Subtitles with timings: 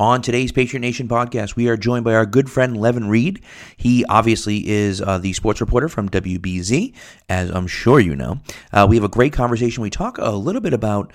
[0.00, 3.42] On today's Patriot Nation podcast, we are joined by our good friend Levan Reid.
[3.76, 6.94] He obviously is uh, the sports reporter from WBZ,
[7.28, 8.40] as I'm sure you know.
[8.72, 9.82] Uh, we have a great conversation.
[9.82, 11.12] We talk a little bit about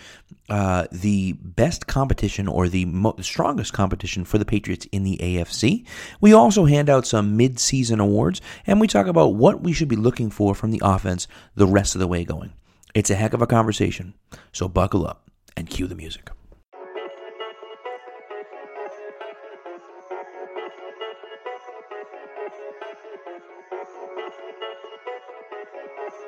[0.51, 5.83] uh, the best competition or the mo- strongest competition for the Patriots in the AFC.
[6.21, 9.95] We also hand out some mid-season awards, and we talk about what we should be
[9.95, 12.54] looking for from the offense the rest of the way going.
[12.93, 14.13] It's a heck of a conversation,
[14.52, 15.27] so buckle up
[15.57, 16.29] and cue the music.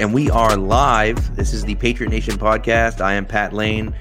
[0.00, 1.36] and we are live.
[1.36, 3.02] This is the Patriot Nation podcast.
[3.02, 3.94] I am Pat Lane.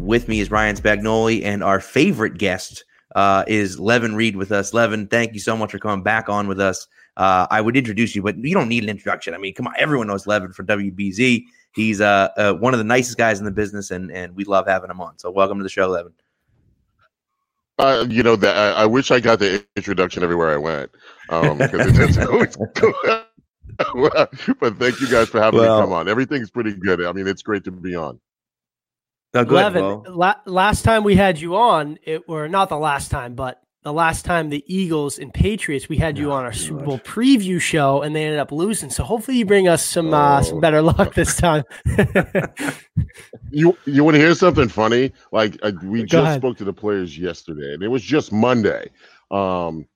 [0.00, 4.72] With me is Ryan Spagnoli, and our favorite guest uh, is Levan Reid with us.
[4.72, 6.88] Levan, thank you so much for coming back on with us.
[7.16, 9.32] Uh, I would introduce you, but you don't need an introduction.
[9.32, 11.44] I mean, come on, everyone knows Levan for WBZ.
[11.72, 14.66] He's uh, uh, one of the nicest guys in the business, and and we love
[14.66, 15.20] having him on.
[15.20, 16.14] So, welcome to the show, Levan.
[17.78, 20.90] Uh, you know that I, I wish I got the introduction everywhere I went,
[21.28, 22.56] um, because it doesn't always.
[24.60, 26.08] but thank you guys for having Well- me come on.
[26.08, 27.04] Everything's pretty good.
[27.04, 28.20] I mean, it's great to be on.
[29.32, 29.48] Good.
[29.48, 33.34] Levan, Well, la- last time we had you on, it were not the last time,
[33.34, 36.84] but the last time the Eagles and Patriots, we had you Oh, on our Super
[36.84, 38.90] Bowl preview show, and they ended up losing.
[38.90, 40.60] So hopefully you bring us some uh, some Oh.
[40.60, 41.64] better luck this time.
[43.50, 45.12] You you want to hear something funny?
[45.32, 46.40] Like uh, we Go just ahead.
[46.40, 48.90] spoke to the players yesterday, and it was just Monday.
[49.30, 49.86] Um,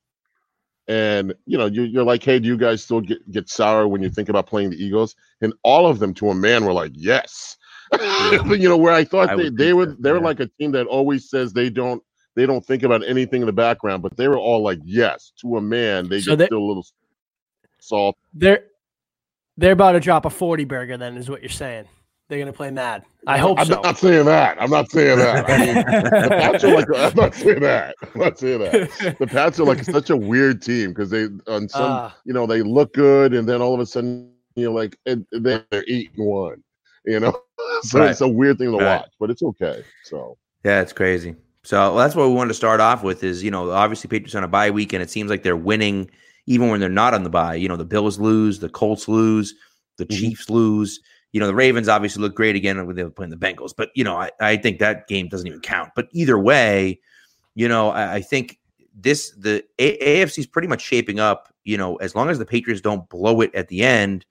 [0.89, 4.03] and you know, you, you're like, hey, do you guys still get get sour when
[4.03, 5.15] you think about playing the Eagles?
[5.43, 7.57] And all of them, to a man, were like, yes.
[7.91, 10.23] but you know, where I thought I they, they were so, they're yeah.
[10.23, 12.03] like a team that always says they don't
[12.35, 15.57] they don't think about anything in the background, but they were all like, yes, to
[15.57, 16.09] a man.
[16.09, 16.87] They So get they- still a little
[17.81, 18.17] salt.
[18.35, 18.65] they're
[19.57, 20.97] they're about to drop a forty burger.
[20.97, 21.87] Then is what you're saying.
[22.29, 23.05] They're gonna play mad.
[23.27, 23.81] I hope I'm so.
[23.81, 24.61] not saying that.
[24.61, 25.49] I'm not saying that.
[25.49, 25.75] I mean,
[26.23, 26.87] the Pats are like.
[26.95, 27.95] I'm not saying that.
[28.03, 29.17] I'm not saying that.
[29.19, 32.17] The Pats are like such a weird team because they on some Ah.
[32.27, 36.11] you know they look good and then all of a sudden you're like they're eight
[36.17, 36.63] and one.
[37.07, 37.41] You know,
[37.83, 38.11] so Right.
[38.11, 39.01] it's a weird thing to Right.
[39.01, 39.83] watch, but it's okay.
[40.05, 41.35] So Yeah, it's crazy.
[41.63, 44.35] So well, that's what we wanted to start off with is, you know, obviously Patriots
[44.35, 46.11] on a bye week and it seems like they're winning
[46.47, 47.55] even when they're not on the bye.
[47.55, 49.55] You know, the Bills lose, the Colts lose,
[49.97, 50.19] the Mhm.
[50.19, 51.01] Chiefs lose.
[51.33, 53.73] You know, the Ravens obviously look great again when they were playing the Bengals.
[53.77, 55.91] But, you know, I, I think that game doesn't even count.
[55.95, 57.01] But either way,
[57.55, 58.59] you know, I, I think
[58.95, 62.47] this the A- AFC is pretty much shaping up, you know, as long as the
[62.47, 64.25] Patriots don't blow it at the end,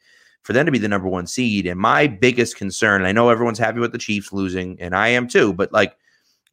[0.44, 1.68] for them to be the number one seed.
[1.68, 5.28] And my biggest concern, I know everyone's happy with the Chiefs losing, and I am
[5.28, 5.97] too, but like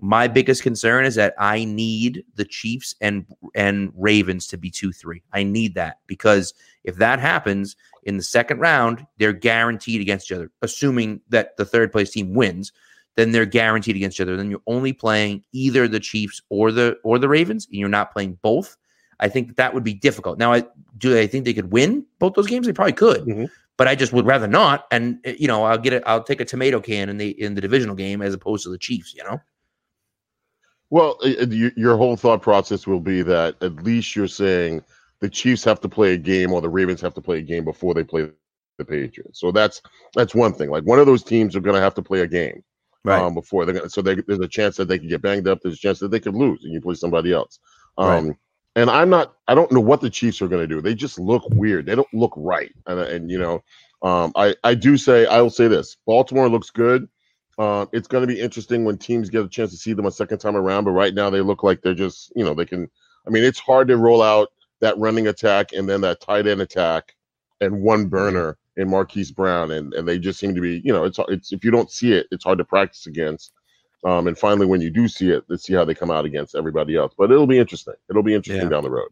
[0.00, 4.92] my biggest concern is that I need the Chiefs and and Ravens to be two
[4.92, 5.22] three.
[5.32, 10.34] I need that because if that happens in the second round, they're guaranteed against each
[10.34, 10.50] other.
[10.62, 12.72] Assuming that the third place team wins,
[13.16, 14.36] then they're guaranteed against each other.
[14.36, 18.12] Then you're only playing either the Chiefs or the or the Ravens, and you're not
[18.12, 18.76] playing both.
[19.20, 20.38] I think that, that would be difficult.
[20.38, 20.64] Now, I
[20.98, 22.66] do I think they could win both those games?
[22.66, 23.48] They probably could, Mhm.
[23.76, 24.86] but I just would rather not.
[24.90, 26.02] And uh, you know, I'll get it.
[26.06, 28.78] I'll take a tomato can in the in the divisional game as opposed to the
[28.78, 29.14] Chiefs.
[29.14, 29.40] You know.
[30.90, 34.82] well, uh, y- your whole thought process will be that at least you're saying
[35.24, 37.64] the Chiefs have to play a game or the Ravens have to play a game
[37.64, 38.28] before they play
[38.78, 39.40] the Patriots.
[39.40, 39.80] So that's
[40.14, 40.70] that's one thing.
[40.70, 42.62] Like one of those teams are going to have to play a game.
[43.26, 45.60] um, before they're gonna, so they, there's a chance that they could get banged up.
[45.62, 47.58] There's a chance that they could lose and you play somebody else.
[47.98, 48.36] Um,
[48.76, 49.34] And I'm not.
[49.48, 50.82] I don't know what the Chiefs are going to do.
[50.82, 51.86] They just look weird.
[51.86, 52.72] They don't look right.
[52.86, 53.62] And, and you know,
[54.02, 57.08] um, I I do say I will say this: Baltimore looks good.
[57.58, 60.12] Um, it's going to be interesting when teams get a chance to see them a
[60.12, 60.84] second time around.
[60.84, 62.90] But right now, they look like they're just you know they can.
[63.26, 64.48] I mean, it's hard to roll out
[64.84, 67.14] that running attack and then that tight end attack
[67.60, 71.04] and one burner in Marquise Brown, and and they just seem to be, you know,
[71.04, 73.52] it's it's if you don't see it, it's hard to practice against.
[74.04, 76.54] Um, and finally, when you do see it, let's see how they come out against
[76.54, 77.14] everybody else.
[77.16, 77.94] But it'll be interesting.
[78.10, 78.70] It'll be interesting Yeah.
[78.70, 79.08] down the road.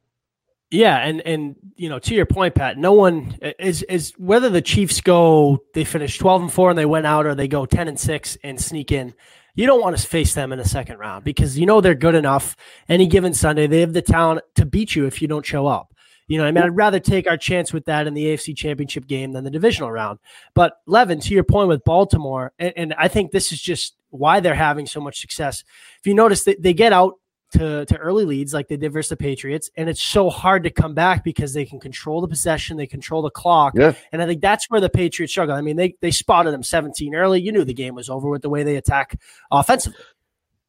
[0.71, 4.63] Yeah, and and you know, to your point, Pat, no one is is whether the
[4.63, 7.89] Chiefs go they finish twelve and four and they went out, or they go ten
[7.89, 9.15] and six and sneak in.
[9.55, 12.15] You don't want to face them in the second round because you know they're good
[12.15, 12.57] enough.
[12.89, 15.95] Any given Sunday, they have the talent to beat you if you don't show up.
[16.29, 19.07] You know, I mean, I'd rather take our chance with that in the AFC Championship
[19.07, 20.19] game than the divisional round.
[20.55, 24.41] But Levan, to your point with Baltimore, and, and I think this is just why
[24.41, 25.65] they're having so much success.
[25.99, 27.19] If you notice that they get out
[27.53, 29.71] to, to early leads like they did versus the Patriots.
[29.77, 33.23] And it's so hard to come back because they can control the possession, they control
[33.23, 33.75] the clock.
[33.77, 33.95] Yeah.
[34.13, 35.55] And I think that's where the Patriots struggle.
[35.55, 37.41] I mean, they they spotted them 17 early.
[37.41, 39.19] You knew the game was over with the way they attack
[39.51, 39.99] offensively.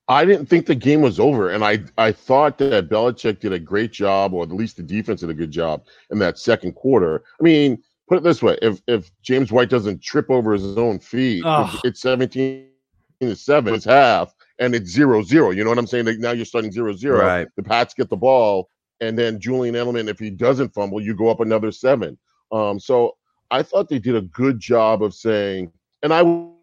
[0.09, 3.59] I didn't think the game was over, and I I thought that Belichick did a
[3.59, 7.24] great job, or at least the defense did a good job in that second quarter.
[7.39, 11.00] I mean, put it this way: if if James White doesn't trip over his own
[11.00, 11.79] feet, Oh.
[11.86, 12.68] it's 17
[13.21, 13.74] to seven.
[13.74, 15.51] It's half, and it's zero zero.
[15.51, 16.05] You know what I'm saying?
[16.05, 17.19] Like now you're starting zero zero.
[17.19, 17.47] Right.
[17.55, 18.69] The Pats get the ball,
[19.01, 22.17] and then Julian Edelman, if he doesn't fumble, you go up another seven.
[22.51, 23.17] Um, so
[23.51, 25.71] I thought they did a good job of saying,
[26.01, 26.55] and I will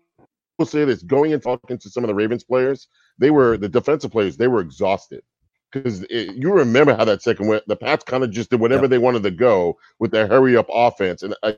[0.65, 2.89] say this: going and talking to some of the Ravens players,
[3.19, 4.37] they were the defensive players.
[4.37, 5.23] They were exhausted
[5.73, 7.67] because you remember how that second went.
[7.67, 8.91] The Pats kind of just did whatever Yep.
[8.91, 11.57] they wanted to go with their hurry up offense, and I,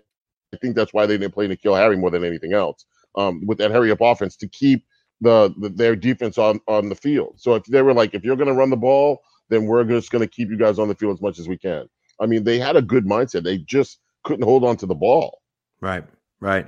[0.52, 2.84] I think that's why they didn't play N'Keal Harry more than anything else.
[3.14, 4.86] Um, with that hurry up offense to keep
[5.22, 7.34] the, the their defense on on the field.
[7.38, 10.10] So if they were like, if you're going to run the ball, then we're just
[10.10, 11.86] going to keep you guys on the field as much as we can.
[12.20, 13.42] I mean, they had a good mindset.
[13.44, 15.40] They just couldn't hold on to the ball.
[15.80, 16.04] Right.
[16.40, 16.66] Right.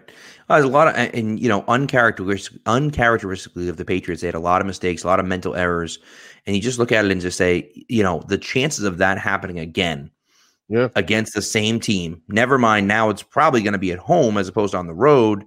[0.48, 4.36] Uh, there's a lot of, and, you know, uncharacteristic, uncharacteristically of the Patriots, they had
[4.36, 5.98] a lot of mistakes, a lot of mental errors,
[6.46, 9.18] and you just look at it and just say, you know, the chances of that
[9.18, 10.12] happening again,
[10.68, 10.90] Yeah.
[10.94, 12.22] against the same team.
[12.28, 12.86] Never mind.
[12.86, 15.44] Now it's probably going to be at home as opposed to on the road,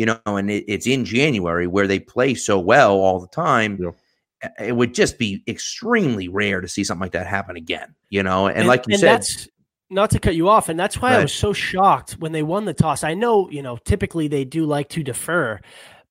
[0.00, 3.78] you know, and it, it's in January where they play so well all the time.
[3.78, 3.90] Yeah.
[4.42, 8.22] Uh, It would just be extremely rare to see something like that happen again, you
[8.22, 8.48] know.
[8.48, 9.50] And, like you and said,
[9.90, 12.64] not to cut you off, and that's why I was so shocked when they won
[12.64, 13.04] the toss.
[13.04, 15.60] I know, you know, typically they do like to defer,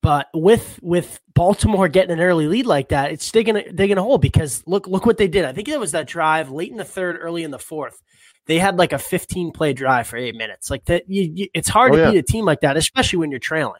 [0.00, 4.18] but with with Baltimore getting an early lead like that, it's digging digging a hole
[4.18, 5.44] because look look what they did.
[5.44, 8.00] I think it was that drive late in the third, early in the fourth.
[8.50, 10.70] They had like a 15 play drive for eight minutes.
[10.70, 12.10] Like that, you, you, it's hard Oh, to yeah.
[12.10, 13.78] beat a team like that, especially when you're trailing.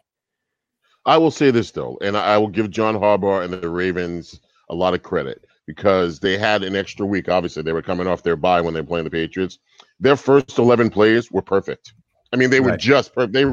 [1.04, 4.38] I will say this though, and I will give John Harbaugh and the Ravens
[4.68, 7.28] a lot of credit because they had an extra week.
[7.28, 9.58] Obviously, they were coming off their bye when they were playing the Patriots.
[9.98, 11.94] Their first eleven plays were perfect.
[12.32, 13.32] I mean, they were just perfect.
[13.32, 13.46] They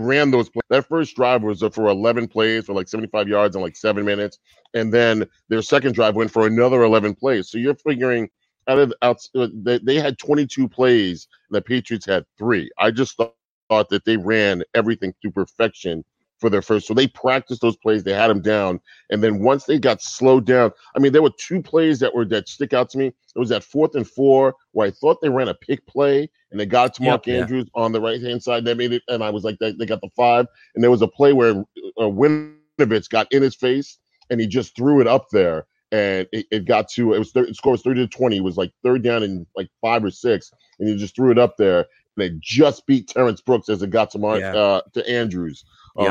[0.00, 0.48] ran those.
[0.48, 0.64] Plays.
[0.68, 4.40] That first drive was for eleven plays for like seventy-five yards in like seven minutes,
[4.74, 7.50] and then their second drive went for another eleven plays.
[7.50, 8.28] So you're figuring
[8.68, 12.70] out of out, they, they had twenty-two plays, and the Patriots had three.
[12.78, 13.34] I just thought,
[13.68, 16.04] thought that they ran everything to perfection
[16.38, 16.86] for their first.
[16.86, 18.02] So they practiced those plays.
[18.04, 18.80] They had them down,
[19.10, 22.24] and then once they got slowed down, I mean, there were two plays that were
[22.26, 23.06] that stick out to me.
[23.06, 26.60] It was that fourth and four where I thought they ran a pick play, and
[26.60, 27.10] they got to Yep.
[27.10, 27.40] Mark Yeah.
[27.40, 28.64] Andrews on the right hand side.
[28.64, 30.46] They made it, and I was like, they, they got the five.
[30.74, 31.64] And there was a play where
[31.98, 33.98] uh, Winovich got in his face,
[34.30, 35.66] and he just threw it up there.
[35.92, 38.38] And it, it got to it was thir- score was thirty to twenty.
[38.38, 41.38] It was like third down and like five or six, and he just threw it
[41.38, 41.86] up there.
[42.16, 44.54] And it just beat Terrence Brooks as it got to Mark Yeah.
[44.54, 45.64] uh, to Andrews.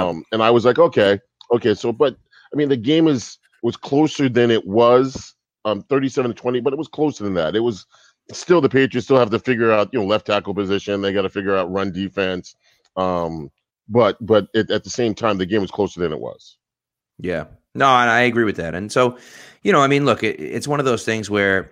[0.10, 1.20] Um, and I was like, okay,
[1.52, 1.74] okay.
[1.74, 2.16] So, but
[2.54, 5.36] I mean, the game is was closer than it was,
[5.66, 7.56] um, 37 to 20, but it was closer than that.
[7.56, 7.86] It was
[8.32, 11.02] still the Patriots still have to figure out, you know, left tackle position.
[11.02, 12.56] They got to figure out run defense.
[12.96, 13.50] Um,
[13.90, 16.58] but but it, at the same time, the game was closer than it was.
[17.20, 17.46] Yeah.
[17.76, 18.76] No, and I agree with that.
[18.76, 19.18] And so,
[19.64, 21.72] you know, I mean, look, it, it's one of those things where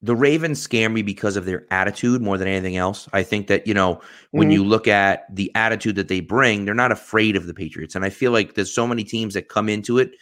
[0.00, 3.08] the Ravens scare me because of their attitude more than anything else.
[3.12, 4.00] I think that, you know,
[4.32, 4.52] when Mhm.
[4.54, 7.94] you look at the attitude that they bring, they're not afraid of the Patriots.
[7.94, 10.12] And I feel like there's so many teams that come into it,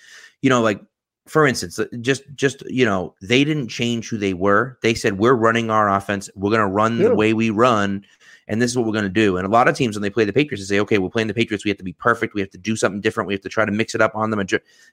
[0.42, 0.80] you know, like
[1.26, 4.76] for instance, uh, just just you know, they didn't change who they were.
[4.82, 6.28] They said we're running our offense.
[6.34, 7.08] We're going to run Yeah.
[7.08, 8.04] the way we run,
[8.50, 9.38] and this is what we're going to do.
[9.38, 11.28] And a lot of teams when they play the Patriots, they say, okay, we're playing
[11.28, 11.64] the Patriots.
[11.64, 12.34] We have to be perfect.
[12.34, 13.28] We have to do something different.
[13.28, 14.40] We have to try to mix it up on them.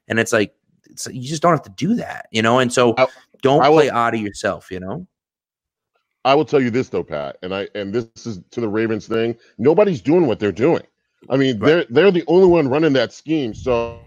[0.08, 0.56] And it's like
[0.90, 2.60] it's, you just don't have to do that, you know.
[2.60, 3.08] And so I-
[3.42, 5.06] don't I will- play out of yourself, you know.
[6.26, 9.08] I will tell you this though, Pat, and I and this is to the Ravens
[9.08, 9.38] thing.
[9.58, 10.84] Nobody's doing what they're doing.
[11.30, 11.68] I mean, Right.
[11.68, 13.54] they're they're the only one running that scheme.
[13.54, 14.00] So,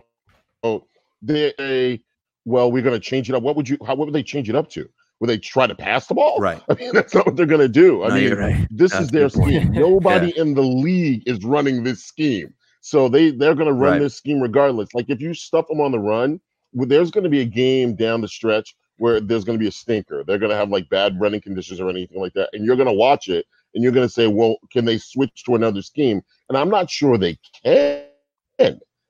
[0.63, 0.87] so
[1.23, 2.01] they
[2.45, 3.43] well, we're going to change it up.
[3.43, 3.79] What would you?
[3.87, 4.89] How what would they change it up to?
[5.21, 6.39] Would they try to pass the ball?
[6.39, 6.61] Right.
[6.69, 8.03] I mean, that's not what they're going to do.
[8.05, 8.67] I No, mean, right.
[8.71, 9.63] this That's is their point.
[9.63, 9.73] scheme.
[9.75, 12.53] Nobody in the league is running this scheme.
[12.81, 13.99] So they they're going to run Right.
[13.99, 14.95] this scheme regardless.
[14.95, 16.41] Like if you stuff them on the run,
[16.73, 19.69] well, there's going to be a game down the stretch where there's going to be
[19.69, 20.25] a stinker.
[20.27, 22.89] They're going to have like bad running conditions or anything like that, and you're going
[22.89, 26.23] to watch it and you're going to say, well, can they switch to another scheme?
[26.49, 28.05] And I'm not sure they can.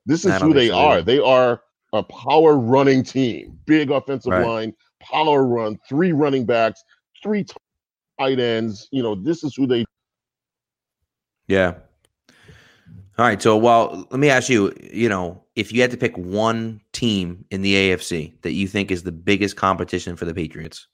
[0.07, 1.03] This is who they so are.
[1.03, 1.63] They are
[1.93, 4.45] a power running team, big offensive Right.
[4.45, 6.83] line, power run, three running backs,
[7.23, 7.45] three
[8.19, 8.89] tight ends.
[8.91, 9.85] You know, this is who they.
[11.49, 11.75] Yeah.
[13.19, 13.43] All right.
[13.43, 17.45] So, well, let me ask you, you know, if you had to pick one team
[17.51, 20.87] in the AFC that you think is the biggest competition for the Patriots,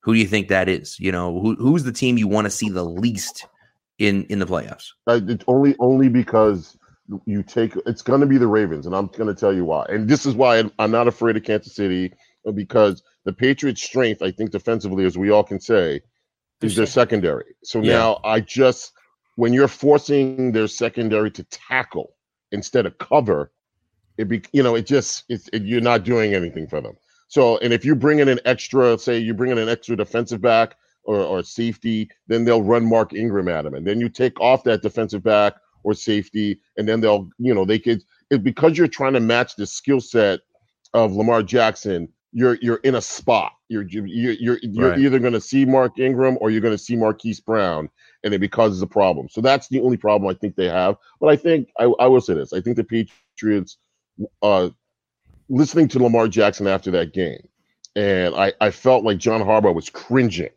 [0.00, 0.98] who do you think that is?
[0.98, 3.46] You know, who, who's the team you want to see the least
[3.98, 4.88] in in the playoffs?
[5.06, 6.76] Uh, it's only only because
[7.26, 9.86] you take it's going to be the Ravens, and I'm going to tell you why.
[9.88, 12.12] And this is why I'm, I'm not afraid of Kansas City
[12.50, 16.00] because the Patriots' strength, I think, defensively, as we all can say,
[16.60, 17.54] is their secondary.
[17.64, 17.92] So Yeah.
[17.92, 18.92] now I just
[19.36, 22.14] when you're forcing their secondary to tackle
[22.52, 23.50] instead of cover,
[24.18, 26.96] it be you know it just it's it, you're not doing anything for them.
[27.28, 30.40] So and if you bring in an extra, say you bring in an extra defensive
[30.40, 34.38] back or, or safety, then they'll run Mark Ingram at him, and then you take
[34.40, 38.76] off that defensive back or safety, and then they'll you know they could it, because
[38.78, 40.40] you're trying to match the skill set
[40.94, 42.08] of Lamar Jackson.
[42.32, 43.52] You're you're in a spot.
[43.68, 44.98] You're you're you're, you're Right.
[44.98, 47.90] either going to see Mark Ingram or you're going to see Marquise Brown,
[48.24, 49.28] and it causes a problem.
[49.30, 50.96] So that's the only problem I think they have.
[51.20, 53.78] But I think I, I will say this: I think the Patriots,
[54.42, 54.70] uh,
[55.48, 57.48] listening to Lamar Jackson after that game,
[57.96, 60.50] and I I felt like John Harbaugh was cringing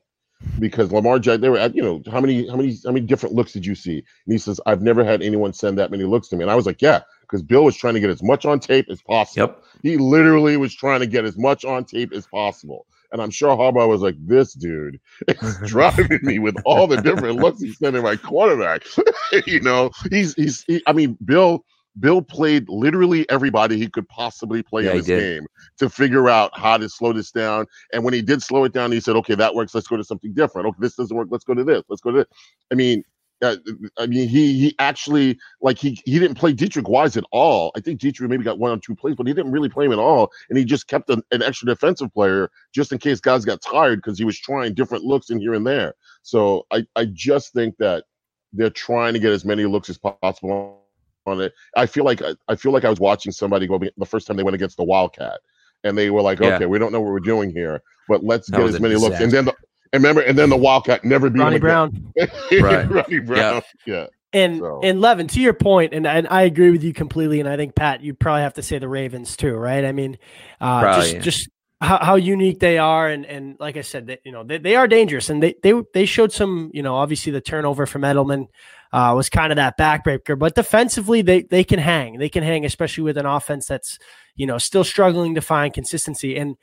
[0.59, 3.35] because Lamar Jackson, they were at, you know, how many, how many, how many different
[3.35, 3.97] looks did you see?
[3.97, 6.43] And he says, I've never had anyone send that many looks to me.
[6.43, 7.01] And I was like, yeah,
[7.35, 9.41] because Bill was trying to get as much on tape as possible.
[9.41, 9.63] Yep.
[9.83, 12.85] He literally was trying to get as much on tape as possible.
[13.11, 17.37] And I'm sure Harbaugh was like, this dude is driving me with all the different
[17.37, 18.83] looks he's sending my quarterback.
[19.45, 21.65] you know, he's, he's, he, I mean, Bill,
[21.99, 25.45] Bill played literally everybody he could possibly play Yeah, in this game
[25.77, 27.65] to figure out how to slow this down.
[27.91, 29.73] And when he did slow it down, he said, "Okay, that works.
[29.73, 30.67] Let's go to something different.
[30.67, 31.29] Okay, this doesn't work.
[31.31, 31.83] Let's go to this.
[31.87, 32.27] Let's go to this."
[32.69, 33.01] I mean,
[33.41, 33.57] uh,
[33.97, 37.71] I mean, he he actually like he he didn't play Deatrich Wise at all.
[37.75, 39.91] I think Deatrich maybe got one or two plays, but he didn't really play him
[39.91, 40.31] at all.
[40.49, 43.97] And he just kept an, an extra defensive player just in case guys got tired
[43.97, 45.95] because he was trying different looks in here and there.
[46.21, 48.05] So I I just think that
[48.53, 50.81] they're trying to get as many looks as possible
[51.25, 51.53] on it.
[51.75, 54.37] I feel like I, I feel like I was watching somebody go the first time
[54.37, 55.41] they went against the Wildcat,
[55.83, 56.55] and they were like, Yeah.
[56.55, 59.19] "Okay, we don't know what we're doing here, but let's That get as many looks."
[59.19, 59.55] And then the
[59.95, 61.61] and remember, and then the Wildcat never beat Ronnie him.
[61.61, 62.13] Brown.
[62.51, 62.89] Right.
[62.89, 63.61] Ronnie Brown.
[63.85, 64.07] Yeah.
[64.33, 67.39] And So- and Levan, to your point, and, and I agree with you completely.
[67.39, 69.85] And I think Pat, you probably have to say the Ravens too, right?
[69.85, 70.17] I mean,
[70.59, 71.19] uh, Probably, just yeah.
[71.21, 71.49] just
[71.81, 74.75] how, how unique they are, and and like I said, they, you know, they, they
[74.75, 78.47] are dangerous, and they they they showed some, you know, obviously the turnover from Edelman
[78.91, 82.65] uh, was kind of that backbreaker, but defensively they they can hang, they can hang,
[82.65, 83.99] especially with an offense that's
[84.35, 86.37] you know still struggling to find consistency.
[86.37, 86.55] And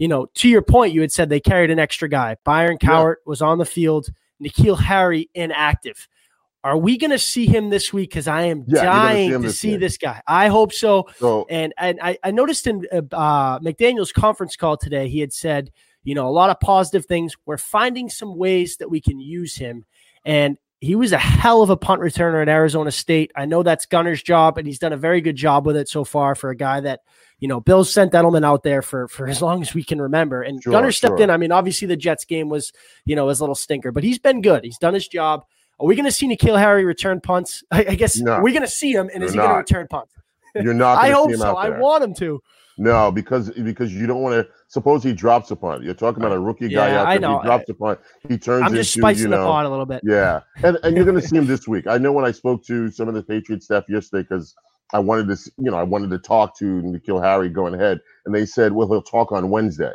[0.00, 2.36] you know, to your point, you had said they carried an extra guy.
[2.42, 2.88] Byron Yeah.
[2.88, 4.08] Cowart was on the field.
[4.42, 6.08] N'Keal Harry inactive.
[6.64, 8.08] Are we going to see him this week?
[8.10, 9.80] Because I am Yeah, you're see dying to this see game.
[9.80, 10.22] this guy.
[10.26, 11.06] I hope so.
[11.18, 15.32] So And and I, I noticed in uh, uh, McDaniel's conference call today, he had
[15.34, 15.70] said,
[16.02, 17.36] you know, a lot of positive things.
[17.44, 19.84] We're finding some ways that we can use him.
[20.24, 23.32] And he was a hell of a punt returner at Arizona State.
[23.36, 26.04] I know that's Gunner's job, and he's done a very good job with it so
[26.04, 27.00] far for a guy that,
[27.40, 30.42] you know, Bill sent Edelman out there for for as long as we can remember.
[30.42, 31.22] And Sure, Gunner stepped sure.
[31.24, 31.30] in.
[31.30, 32.72] I mean, obviously the Jets game was,
[33.06, 34.62] you know, his little stinker, but he's been good.
[34.64, 35.44] He's done his job.
[35.80, 37.64] Are we going to see N'Keal Harry return punts?
[37.70, 38.40] I, I guess No.
[38.42, 40.14] we're going to see him, and is he going to return punts?
[40.54, 40.98] you're not.
[40.98, 41.56] I hope so.
[41.56, 42.42] I want him to.
[42.76, 44.52] No, because because you don't want to.
[44.68, 45.82] Suppose he drops a punt.
[45.82, 47.20] You're talking about a rookie guy Yeah, out I there.
[47.28, 47.38] know.
[47.40, 47.98] He drops a punt.
[48.28, 50.00] He turns I'm just into spicing you the pot a little bit.
[50.04, 51.86] Yeah, and and you're going to see him this week.
[51.86, 54.54] I know when I spoke to some of the Patriots staff yesterday because
[54.92, 58.34] I wanted to, you know, I wanted to talk to N'Keal Harry going ahead, and
[58.34, 59.94] they said, well, he'll talk on Wednesday.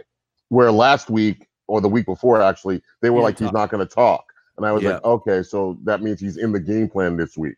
[0.50, 3.70] Where last week or the week before, actually, they were He like, didn't he's not
[3.70, 4.26] going to talk,
[4.58, 4.94] and I was Yeah.
[4.94, 7.56] like, okay, so that means he's in the game plan this week.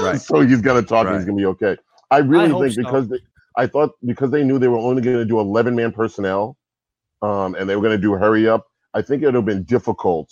[0.00, 0.20] Right.
[0.20, 1.76] so he's going to talk, and he's going to be okay.
[2.10, 2.82] I really hope think so.
[2.82, 3.18] because they,
[3.56, 6.56] I thought because they knew they were only going to do 11 man personnel,
[7.22, 8.66] um, and they were going to do hurry up.
[8.94, 10.30] I think it would have been difficult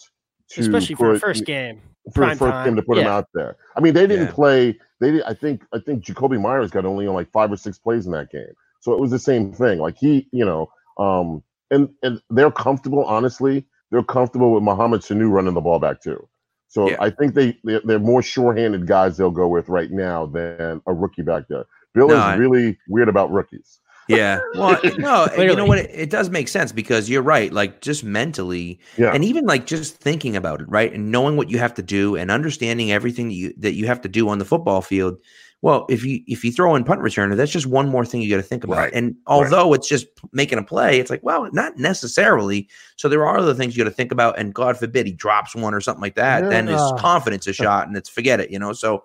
[0.50, 1.80] to especially for a put- first game.
[2.12, 2.64] For the prime first time.
[2.66, 3.56] game to put him out there.
[3.76, 4.32] I mean, they didn't Yeah.
[4.32, 4.78] play.
[5.00, 5.22] They.
[5.24, 5.62] I think.
[5.72, 8.52] I think Jakobi Meyers got only on like five or six plays in that game.
[8.80, 9.78] So it was the same thing.
[9.78, 10.68] Like he, you know,
[10.98, 13.04] um, and and they're comfortable.
[13.04, 16.28] Honestly, they're comfortable with Mohamed Sanu running the ball back too.
[16.68, 16.96] So Yeah.
[17.00, 20.92] I think they they're, they're more sure-handed guys they'll go with right now than a
[20.92, 21.64] rookie back there.
[21.94, 23.80] Bill No, is I- really weird about rookies.
[24.08, 24.40] Yeah.
[24.54, 25.78] Well, no, you know what?
[25.78, 27.52] It, it does make sense because you're right.
[27.52, 29.12] Like just mentally, Yeah.
[29.12, 32.16] and even like just thinking about it, right, and knowing what you have to do
[32.16, 35.16] and understanding everything that you that you have to do on the football field.
[35.62, 38.28] Well, if you if you throw in punt returner, that's just one more thing you
[38.28, 38.76] got to think about.
[38.76, 38.92] Right.
[38.92, 42.68] And although it's just making a play, it's like, well, not necessarily.
[42.96, 44.38] So there are other things you got to think about.
[44.38, 47.86] And God forbid he drops one or something like that, then his confidence is shot,
[47.88, 48.50] and it's forget it.
[48.50, 48.74] You know.
[48.74, 49.04] So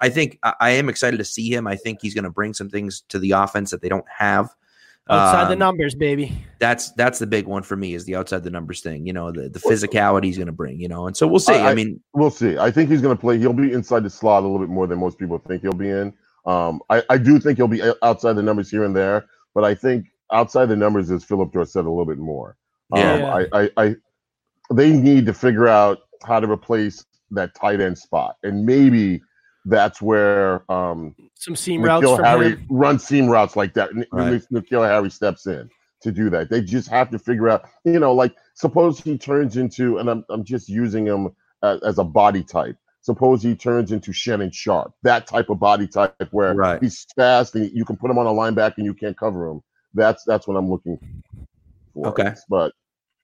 [0.00, 1.66] I think I, I am excited to see him.
[1.66, 4.54] I think he's going to bring some things to the offense that they don't have.
[5.08, 6.46] Outside the Um, numbers, baby.
[6.60, 9.06] That's that's the big one for me is the outside the numbers thing.
[9.06, 10.78] You know, the the physicality he's going to bring.
[10.80, 11.54] You know, and so we'll see.
[11.54, 12.58] I- I, mean, We'll see.
[12.58, 13.38] I think he's going to play.
[13.38, 15.88] He'll be inside the slot a little bit more than most people think he'll be
[15.88, 16.12] in.
[16.46, 19.74] Um, I, I do think he'll be outside the numbers here and there, but I
[19.74, 22.56] think outside the numbers is Phillip Dorsett a little bit more.
[22.94, 23.14] Yeah.
[23.14, 23.96] Um, I, I, I,
[24.72, 29.20] they need to figure out how to replace that tight end spot, and maybe
[29.64, 32.66] that's where um, Some seam routes N'Keal from Harry him.
[32.70, 33.90] run seam routes like that.
[33.90, 34.42] N- Right.
[34.52, 35.68] N'Keal Harry steps in
[36.02, 36.48] to do that.
[36.50, 40.24] They just have to figure out, you know, like suppose he turns into, and I'm
[40.30, 41.28] I'm just using him
[41.62, 42.76] as, as a body type.
[43.02, 46.82] Suppose he turns into Shannon Sharpe, that type of body type where Right.
[46.82, 49.62] he's fast and you can put him on a linebacker and you can't cover him.
[49.94, 50.98] That's that's what I'm looking
[51.94, 52.08] for.
[52.08, 52.34] Okay.
[52.48, 52.72] but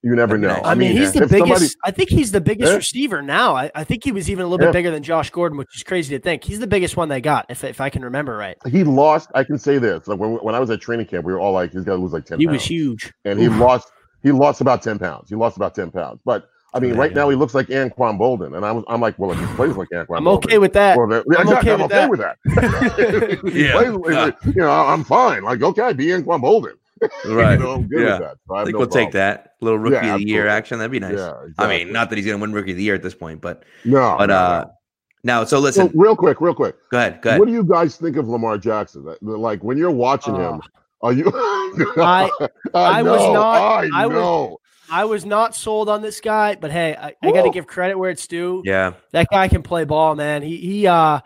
[0.03, 0.55] you never That'd be know.
[0.55, 0.65] nice.
[0.65, 1.39] I mean, he's the biggest.
[1.49, 2.77] somebody- I think he's the biggest Yeah.
[2.77, 3.57] receiver now.
[3.57, 4.71] I, I think he was even a little Yeah.
[4.71, 6.45] bit bigger than Josh Gordon, which is crazy to think.
[6.45, 8.57] He's the biggest one they got, if if I can remember right.
[8.71, 9.31] he lost.
[9.35, 11.53] I can say this: like when when I was at training camp, we were all
[11.53, 12.39] like, he's got to lose like ten.
[12.39, 12.57] He pounds.
[12.59, 13.13] was huge.
[13.25, 13.89] and he lost
[14.23, 15.29] he lost about 10 pounds.
[15.29, 16.21] He lost about 10 pounds.
[16.25, 18.57] But I mean, right now he looks like Anquan Boldin.
[18.57, 20.37] And I was I'm like, well, if he plays like Anquan I'm Boldin.
[20.47, 20.97] okay with that.
[20.99, 23.41] well, yeah, I'm exactly, okay I'm with okay with that.
[23.55, 23.73] Yeah.
[23.73, 25.43] plays you know, I'm fine.
[25.43, 26.75] Like, okay, be Anquan Boldin.
[27.27, 27.53] Right?
[27.55, 28.19] You know, I'm good yeah.
[28.19, 28.37] with that.
[28.49, 30.79] So I, I think no we'll take that little rookie Yeah, of the year action.
[30.79, 31.17] That'd be nice.
[31.19, 33.15] Yeah, I mean, not that he's going to win rookie of the year at this
[33.15, 34.73] point, but no, but no, uh, no.
[35.25, 35.91] now so So listen.
[35.95, 36.77] real quick, real quick.
[36.91, 37.21] Go ahead.
[37.23, 37.41] Go ahead.
[37.41, 39.15] What do you guys think of Lamar Jackson?
[39.21, 40.61] Like when you're watching him,
[41.03, 41.31] are you?
[41.35, 42.31] I-
[42.75, 44.59] I was know, not- I, I was- know.
[44.89, 47.99] I was not sold on this guy, but hey, I, I got to give credit
[47.99, 48.63] where it's due.
[48.65, 48.93] Yeah.
[49.11, 50.43] That guy can play ball, man.
[50.43, 50.87] He he.
[50.87, 51.19] uh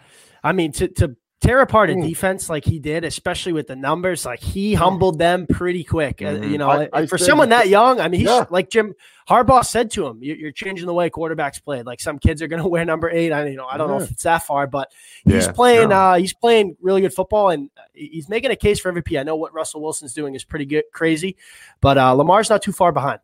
[0.42, 4.26] I mean, to to tear apart a defense like he did, especially with the numbers,
[4.26, 6.20] like he humbled them pretty quick.
[6.20, 6.50] Uh, Mhm.
[6.50, 8.44] you know, I- I for someone that- young, I mean, he's Yeah.
[8.50, 8.94] like Jim
[9.28, 11.86] Harbaugh said to him, "You- "You're changing the way quarterbacks played.
[11.86, 13.32] Like some kids are going to wear number eight.
[13.32, 14.92] I you know, I don't know if it's that far, but
[15.24, 15.52] he's Yeah.
[15.52, 15.92] playing.
[15.92, 19.18] Uh He's playing really good football, and he's making a case for MVP.
[19.18, 21.36] I know what Russell Wilson's doing is pretty good, crazy,
[21.80, 23.20] but uh Lamar's not too far behind.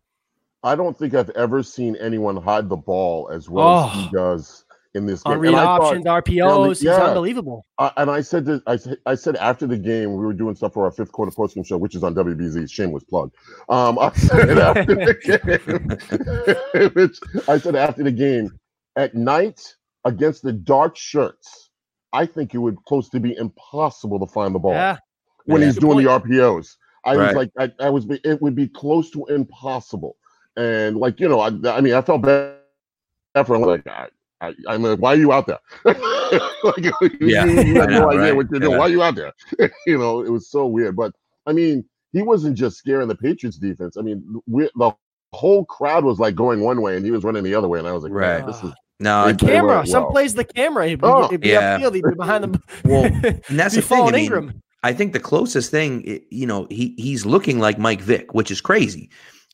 [0.62, 3.88] I don't think I've ever seen anyone hide the ball as well as Oh.
[4.00, 4.64] he does
[4.96, 5.34] in this game.
[5.34, 7.04] On read And I thought- options, RPOs, he's yeah.
[7.04, 7.64] unbelievable.
[7.78, 10.54] I- and I said this, I, said- I said after the game, we were doing
[10.56, 12.68] stuff for our fifth quarter postgame show, which is on WBZ.
[12.70, 13.30] Shameless plug.
[13.68, 15.14] Um, I said after the
[16.74, 18.50] game, which I said after the game,
[18.96, 21.70] at night against the dark shirts,
[22.12, 24.96] I think it would close to be impossible to find the ball Yeah,
[25.44, 25.66] when Yeah.
[25.68, 26.76] he's doing the RPOs.
[27.04, 30.16] I was like, I, I was, it would be close to impossible.
[30.56, 32.54] And like, you know, I, I mean, I felt bad
[33.44, 33.62] for him.
[33.62, 34.08] Like, I,
[34.40, 35.58] I, I'm like, why are you out there?
[35.84, 35.96] like,
[37.20, 38.36] Yeah, you, you have I no idea right?
[38.36, 38.72] what you're doing.
[38.72, 38.78] Yeah.
[38.78, 39.32] Why are you out there?
[39.86, 40.96] you know, it was so weird.
[40.96, 41.12] But
[41.46, 43.96] I mean, he wasn't just scaring the Patriots defense.
[43.96, 44.92] I mean, we, the
[45.32, 47.78] whole crowd was like going one way and he was running the other way.
[47.78, 48.38] And I was like, Right.
[48.38, 49.76] man, this is No, They it- play camera.
[49.76, 49.86] well.
[49.86, 50.86] Some plays the camera.
[50.88, 51.78] He'd be, Oh, he'd be yeah.
[51.78, 51.94] upfield.
[51.94, 52.60] He'd be behind the.
[52.84, 54.02] Well, and that's be the thing.
[54.02, 54.62] I mean, Ingram.
[54.82, 58.60] I think the closest thing, you know, he he's looking like Mike Vick, which is
[58.60, 59.10] crazy,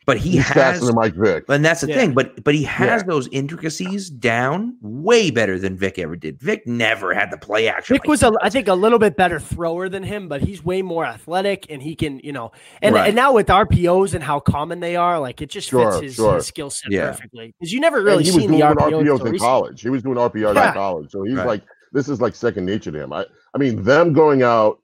[0.07, 1.45] but he he's faster has, than Mike Vick.
[1.49, 1.95] and that's the Yeah.
[1.97, 2.13] thing.
[2.15, 3.07] But but he has Yeah.
[3.09, 6.41] those intricacies down way better than Vick ever did.
[6.41, 7.95] Vick never had the play action.
[7.95, 8.39] Vick like was, he a, does.
[8.43, 11.83] I think, a little bit better thrower than him, but he's way more athletic, and
[11.83, 13.07] he can, you know, and, Right.
[13.09, 16.15] and now with RPOs and how common they are, like it just Sure, fits his,
[16.15, 16.35] sure.
[16.37, 17.07] his skill set Yeah.
[17.13, 17.55] perfectly.
[17.59, 19.39] Because you never And really he was seen doing the RPOs, RPOs, in recently.
[19.39, 19.81] college.
[19.83, 20.69] He was doing RPOs Yeah.
[20.69, 21.47] in college, so he's Right.
[21.47, 21.63] like,
[21.93, 23.13] this is like second nature to him.
[23.13, 24.79] I, I mean, them going out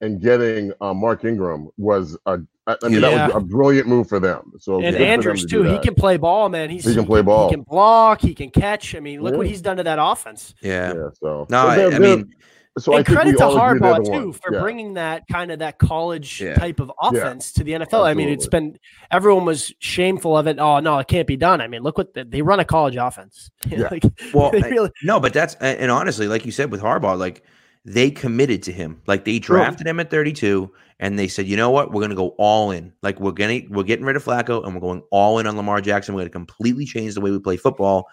[0.00, 4.08] and getting uh, Mark Ingram was a, I I mean, that was a brilliant move
[4.08, 4.52] for them.
[4.58, 5.70] So And good for Andrews to do too.
[5.70, 6.70] He can play ball, man.
[6.70, 7.48] He's He can play ball.
[7.48, 8.20] He can block.
[8.22, 8.94] He can catch.
[8.94, 10.54] I mean, look what he's done to that offense.
[10.62, 10.94] yeah.
[10.94, 11.08] Yeah.
[11.20, 12.34] So No, so I, they're- I they're- mean,
[12.76, 14.38] so and think credit to all agree they're Harbaugh too ones.
[14.42, 14.60] for Yeah.
[14.60, 16.54] bringing that kind of that college Yeah.
[16.56, 18.02] type of offense to the NFL.
[18.04, 18.76] I mean, it's been
[19.12, 20.58] everyone was shameful of it.
[20.58, 21.60] Oh no, it can't be done.
[21.60, 23.50] I mean, look what the, they run a college offense.
[23.68, 23.88] Yeah.
[23.92, 27.16] like, Well, they I- No, but that's and and honestly, like you said with Harbaugh,
[27.16, 27.44] like
[27.84, 29.00] they committed to him.
[29.06, 30.70] Like they drafted him at 32
[31.00, 31.92] and they said, "You know what?
[31.92, 32.92] We're going to go all in.
[33.02, 35.80] Like we're going we're getting rid of Flacco and we're going all in on Lamar
[35.80, 36.14] Jackson.
[36.14, 38.08] We're going to completely change the way we play football."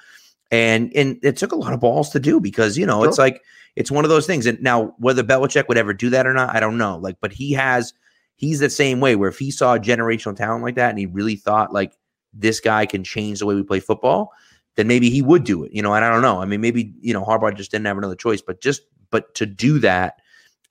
[0.52, 3.42] And and it took a lot of balls to do because, you know, it's like
[3.78, 4.46] it's one of those things.
[4.46, 6.98] And now whether Belichick would ever do that or not, I don't know.
[6.98, 7.94] Like but he has
[8.36, 11.06] he's the same way where if he saw a generational talent like that and he
[11.06, 11.94] really thought like
[12.34, 14.32] this guy can change the way we play football,
[14.76, 15.72] then maybe he would do it.
[15.72, 16.42] You know, and I don't know.
[16.42, 18.82] I mean, maybe you know Harbaugh just didn't have another choice, but just
[19.12, 20.21] but to do that,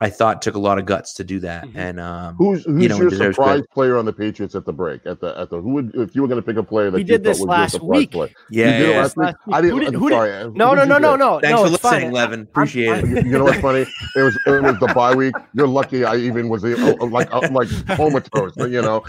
[0.02, 1.64] I thought took a lot of guts to do that.
[1.64, 1.72] Mhm.
[1.76, 3.70] And um, Who's who's you know, your surprise credit.
[3.70, 5.04] player on the Patriots at the break?
[5.04, 6.94] At the at the who would if you were going to pick a player that
[6.96, 8.12] We you did this last week.
[8.12, 8.30] Player?
[8.50, 9.00] yeah, you did yeah.
[9.02, 9.24] last week.
[9.26, 9.54] Last week.
[9.56, 9.72] I didn't.
[9.74, 10.30] Who did- I'm who did- sorry.
[10.30, 11.40] no, Who no, no, no, no.
[11.40, 12.30] Thanks no, for listening, fine.
[12.30, 12.42] Levan.
[12.44, 13.26] Appreciate I'm- it.
[13.26, 13.80] You know what's funny?
[14.16, 15.34] It was it was the bye week.
[15.54, 19.04] You're lucky I even was like like comatose, but you know.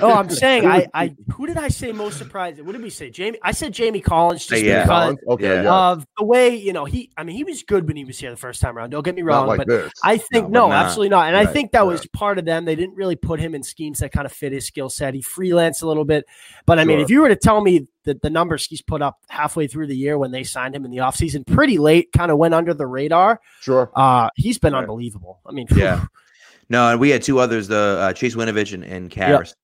[0.00, 2.60] Oh, I'm saying I, I who did I say most surprised?
[2.60, 3.10] What did we say?
[3.10, 3.38] Jamie.
[3.42, 4.82] I said Jamie Collins just Yeah.
[4.84, 5.18] because Collins?
[5.28, 5.62] Okay, Yeah.
[5.62, 5.72] yeah.
[5.90, 7.10] of the way you know he.
[7.16, 8.90] I mean, he was good when he was here the first time around.
[8.90, 9.92] Don't get me wrong, like but this.
[10.04, 10.84] I think No, no, not.
[10.84, 11.28] absolutely not.
[11.28, 11.84] And I think that yeah.
[11.84, 12.64] was part of them.
[12.64, 15.14] They didn't really put him in schemes that kind of fit his skill set.
[15.14, 16.26] He freelanced a little bit.
[16.66, 19.18] But I mean, if you were to tell me that the numbers he's put up
[19.28, 22.38] halfway through the year when they signed him in the offseason, pretty late, kind of
[22.38, 23.40] went under the radar.
[23.60, 23.90] Sure.
[23.96, 24.80] Uh, he's been Right.
[24.80, 25.40] unbelievable.
[25.46, 26.04] I mean, Yeah.
[26.70, 29.54] No, and we had two others, the uh, Chase Winovich and, and Karras.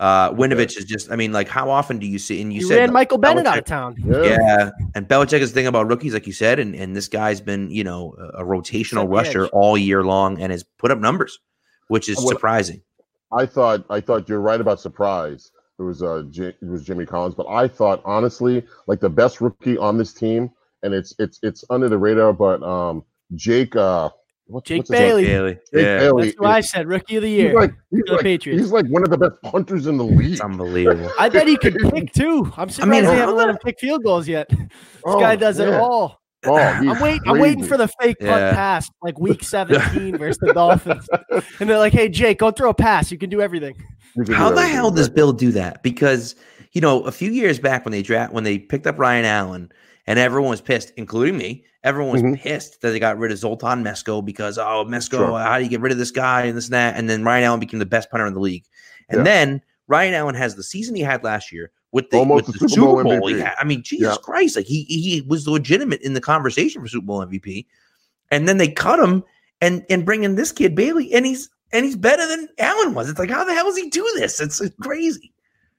[0.00, 2.40] Uh, Winovich is just, I mean, like, how often do you see?
[2.40, 3.96] And you he said ran Michael Bennett out of town.
[4.02, 4.22] Yeah.
[4.24, 7.40] Yeah, and Belichick is the thing about rookies, like you said, and, and this guy's
[7.42, 9.50] been, you know, a, a rotational Set rusher edge.
[9.52, 11.38] all year long and has put up numbers,
[11.88, 12.80] which is What- surprising.
[13.32, 15.52] I thought I thought you're right about surprise.
[15.78, 19.40] It was uh J- it was Jimmy Collins, but I thought honestly like the best
[19.40, 20.50] rookie on this team,
[20.82, 23.04] and it's it's it's under the radar, but um
[23.36, 24.10] Jake uh
[24.50, 24.90] what's, Jake what's?
[24.90, 25.24] Bailey.
[25.24, 26.86] Bailey, Jake yeah, Bailey That's what I said.
[26.88, 27.54] Rookie of the He's year.
[27.54, 28.60] like he's the like, Patriots.
[28.62, 30.32] he's like one of the best punters in the league.
[30.32, 31.10] it's unbelievable.
[31.18, 32.52] I bet he could kick too.
[32.56, 34.48] I'm surprised mean, they haven't let him kick field goals yet.
[35.02, 36.20] This Oh, guy does it all.
[36.44, 37.20] Oh, I'm waiting.
[37.26, 38.52] I'm waiting for the fake punt Yeah.
[38.52, 41.06] pass, like week 17 versus the Dolphins,
[41.58, 43.10] and they're like, "Hey, Jake, go throw a pass.
[43.10, 43.76] You can do everything."
[44.16, 45.08] You can How do the everything, hell does.
[45.08, 45.82] Bill do that?
[45.82, 46.34] Because
[46.72, 49.72] you know, a few years back when they draft when they picked up Ryan Allen,
[50.10, 51.64] and everyone was pissed, including me.
[51.84, 52.40] Everyone was Mhm.
[52.40, 55.38] pissed that they got rid of Zoltan Mesko because oh Mesko, Sure.
[55.38, 56.96] how do you get rid of this guy and this and that?
[56.96, 58.64] And then Ryan Allen became the best punter in the league.
[59.08, 59.24] And Yeah.
[59.24, 62.68] then Ryan Allen has the season he had last year with the, Almost with the
[62.68, 63.12] Super Bowl Bowl.
[63.30, 63.48] MVP.
[63.58, 64.16] I mean, Jesus Yeah.
[64.22, 67.66] Christ, like he he was legitimate in the conversation for Super Bowl MVP.
[68.32, 69.22] And then they cut him
[69.60, 73.08] and and bring in this kid Bailey, and he's and he's better than Allen was.
[73.08, 74.40] It's like how the hell does he do this?
[74.40, 75.32] It's crazy.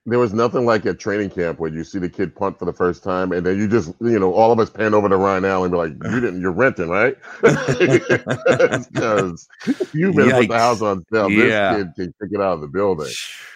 [0.08, 2.74] There was nothing like at training camp where you see the kid punt for the
[2.74, 5.46] first time, and then you just, you know, all of us pan over to Ryan
[5.46, 9.48] Allen and be like, "You didn't, you're renting, right?" Because
[9.94, 11.30] you better put the house on sale.
[11.30, 11.74] Yeah.
[11.74, 13.12] This kid can kick it out of the building,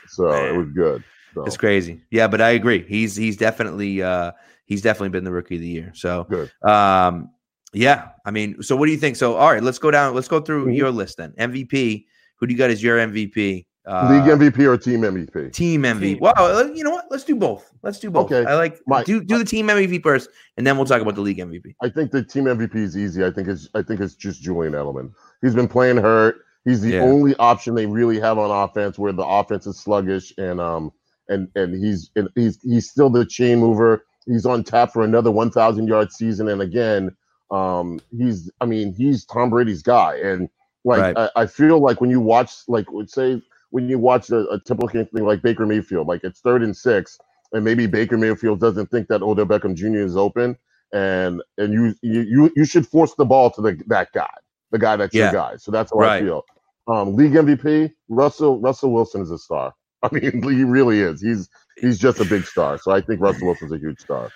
[0.07, 1.03] so it was good.
[1.33, 2.01] So, It's crazy.
[2.11, 2.85] Yeah, but I agree.
[2.87, 4.31] He's he's definitely uh
[4.65, 5.91] he's definitely been the rookie of the year.
[5.95, 6.51] So Good.
[6.69, 7.29] um
[7.73, 9.15] yeah, I mean, so what do you think?
[9.17, 10.77] So all right, let's go down, let's go through Mhm.
[10.77, 11.33] your list then.
[11.39, 12.05] MVP.
[12.37, 13.65] Who do you got as your MVP?
[13.87, 15.51] Uh, League MVP or team MVP?
[15.53, 15.99] team MVP.
[16.01, 16.17] Team.
[16.19, 17.05] Wow, uh, you know what?
[17.11, 17.71] Let's do both.
[17.83, 18.31] Let's do both.
[18.31, 18.49] Okay.
[18.49, 21.21] I like My- do do the team MVP first, and then we'll talk about the
[21.21, 21.75] league MVP.
[21.83, 23.23] I think the team MVP is easy.
[23.23, 25.11] I think it's I think it's just Julian Edelman.
[25.41, 26.37] He's been playing hurt.
[26.63, 27.01] He's the Yeah.
[27.01, 30.91] only option they really have on offense where the offense is sluggish and um
[31.29, 34.03] and and he's and he's he's still the chain mover.
[34.25, 37.15] He's on tap for another 1000 yard season and again
[37.51, 40.49] um he's I mean he's Tom Brady's guy and
[40.83, 41.29] like Right.
[41.35, 43.43] I, I feel like when you watch like would say
[43.75, 47.17] when you watch a, a typical thing like Baker Mayfield like it's third and six
[47.51, 49.97] and maybe Baker Mayfield doesn't think that Odell Beckham Jr.
[50.09, 50.57] is open
[50.93, 54.33] and and you you you, should force the ball to the that guy,
[54.71, 55.25] the guy that's Yeah.
[55.25, 55.53] your guy.
[55.57, 56.21] So that's how Right.
[56.21, 56.43] I feel.
[56.87, 59.73] Um, league MVP Russell Russell Wilson is a star.
[60.03, 61.21] I mean, he really is.
[61.21, 61.49] He's
[61.81, 62.77] he's just a big star.
[62.77, 64.31] So I think Russell Wilson's a huge star.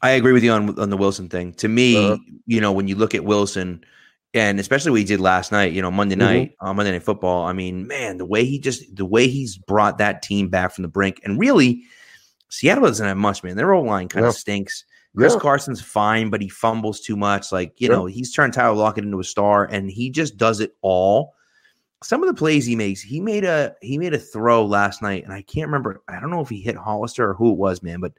[0.00, 1.52] I agree with you on on the Wilson thing.
[1.54, 2.16] To me, Uh-huh.
[2.46, 3.84] you know, when you look at Wilson,
[4.34, 6.18] and especially what he did last night, you know, Monday Mhm.
[6.18, 7.46] night, uh, Monday Night Football.
[7.46, 10.82] I mean, man, the way he just the way he's brought that team back from
[10.82, 11.82] the brink, and really,
[12.50, 13.56] Seattle doesn't have much, man.
[13.56, 14.30] Their O line kind Yeah.
[14.30, 14.84] of stinks.
[15.16, 15.40] Chris Yeah.
[15.40, 17.50] Carson's fine, but he fumbles too much.
[17.52, 17.96] Like you Yeah.
[17.96, 21.34] know, he's turned Tyler Lockett into a star, and he just does it all.
[22.04, 25.24] Some of the plays he makes, he made a he made a throw last night,
[25.24, 26.02] and I can't remember.
[26.08, 28.12] I don't know if he hit Hollister or who it was, man, but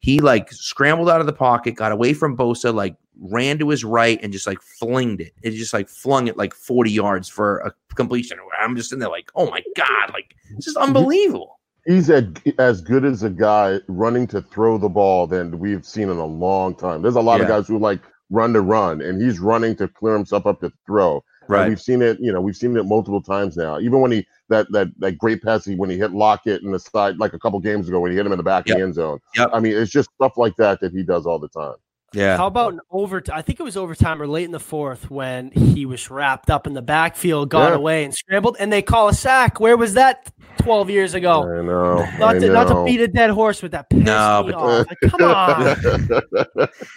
[0.00, 3.84] he like scrambled out of the pocket, got away from Bosa, like ran to his
[3.84, 5.34] right and just like flinged it.
[5.42, 8.38] It just like flung it like 40 yards for a completion.
[8.58, 11.60] I'm just in there like, oh my God, like it's just unbelievable.
[11.86, 16.08] He's a, as good as a guy running to throw the ball than we've seen
[16.10, 17.02] in a long time.
[17.02, 20.14] There's a lot of guys who like run to run, and he's running to clear
[20.14, 21.24] himself up to throw.
[21.50, 21.68] And Right.
[21.68, 23.78] we've seen it, you know, we've seen it multiple times now.
[23.80, 26.78] Even when he that that that great pass he when he hit Lockett in the
[26.78, 28.74] side like a couple games ago when he hit him in the back Yep.
[28.76, 29.18] of the end zone.
[29.36, 29.50] Yep.
[29.52, 31.74] I mean, it's just stuff like that that he does all the time.
[32.12, 32.36] Yeah.
[32.36, 33.36] How about an overtime?
[33.38, 36.66] I think it was overtime or late in the fourth when he was wrapped up
[36.66, 37.76] in the backfield, got Yeah.
[37.76, 39.60] away and scrambled, and they call a sack.
[39.60, 41.42] Where was that 12 years ago?
[41.44, 42.04] I know.
[42.18, 43.88] Not I to, not to beat a dead horse with that.
[43.90, 44.86] Pissed No, but- off.
[44.88, 45.76] Like, come on,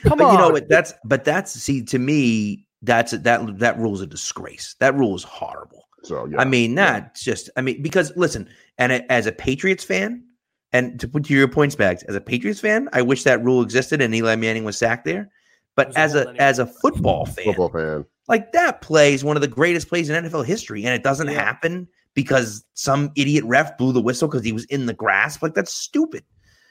[0.03, 0.33] come but on.
[0.33, 0.67] you know what?
[0.67, 4.75] That's but that's see to me that's that that rule is a disgrace.
[4.79, 5.87] That rule is horrible.
[6.03, 6.39] so yeah.
[6.39, 10.23] I mean, not just I mean because listen, and a- as a Patriots fan,
[10.71, 13.61] and to put to your points back, as a Patriots fan, I wish that rule
[13.61, 15.29] existed and Eli Manning was sacked there.
[15.75, 16.35] But as a anyway.
[16.39, 18.05] as a football fan, football fan.
[18.27, 21.29] like that play is one of the greatest plays in NFL history, and it doesn't
[21.29, 21.43] Yeah.
[21.43, 25.41] happen because some idiot ref blew the whistle because he was in the grasp.
[25.41, 26.23] Like that's stupid.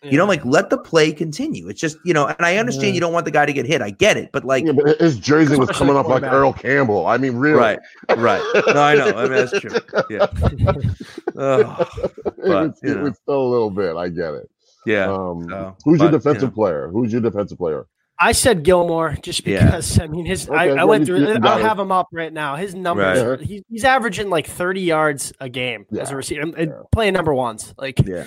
[0.04, 0.28] You know, Yeah.
[0.30, 1.68] like let the play continue.
[1.68, 2.94] It's just you know, and I understand Yeah.
[2.94, 3.80] you don't want the guy to get hit.
[3.82, 6.22] I get it, but like, Yeah, but his jersey was coming up like.
[6.24, 7.06] Earl Campbell.
[7.06, 7.58] I mean, really.
[7.58, 7.78] right,
[8.16, 8.42] right.
[8.66, 9.06] No, I know.
[9.16, 9.70] I mean, that's true.
[10.10, 10.26] Yeah.
[11.36, 13.02] Ugh, it, But, was, you it know.
[13.04, 13.96] was still a little bit.
[13.96, 14.50] I get it.
[14.86, 15.10] yeah.
[15.12, 16.54] Um, so, who's your but, you defensive know.
[16.54, 16.88] player?
[16.92, 17.86] Who's your defensive player?
[18.18, 19.64] I said Gilmore just Yeah.
[19.64, 20.48] because I mean his.
[20.48, 21.18] I, Okay, I went yeah, through.
[21.20, 21.62] you- you I'll it.
[21.62, 22.56] have him up right now.
[22.56, 23.22] His numbers.
[23.22, 23.40] Right.
[23.40, 27.34] He's, he's averaging like thirty yards a game as a receiver, and, and playing number
[27.34, 27.74] ones.
[27.78, 28.24] Like Yeah.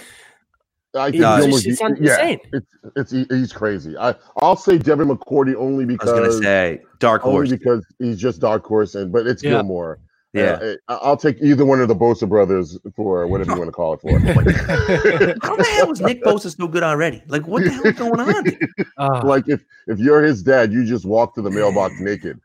[0.95, 3.97] I think It's No, Gilmore's- just- it's yeah, it's it's he's crazy.
[3.97, 6.43] I I'll say Devin McCourty only because I was because gonna
[6.77, 7.49] say dark only horse.
[7.51, 9.51] because he's just dark horse, and but it's Yeah.
[9.51, 9.99] Gilmore.
[10.33, 10.73] Yeah.
[10.89, 13.93] Uh, I'll take either one of the Bosa brothers for whatever you want to call
[13.93, 14.19] it for.
[15.47, 17.23] How the hell was Nick Bosa so good already?
[17.27, 18.45] Like, what the hell is going on?
[18.97, 22.41] uh, like if if you're his dad, you just walk to the mailbox naked.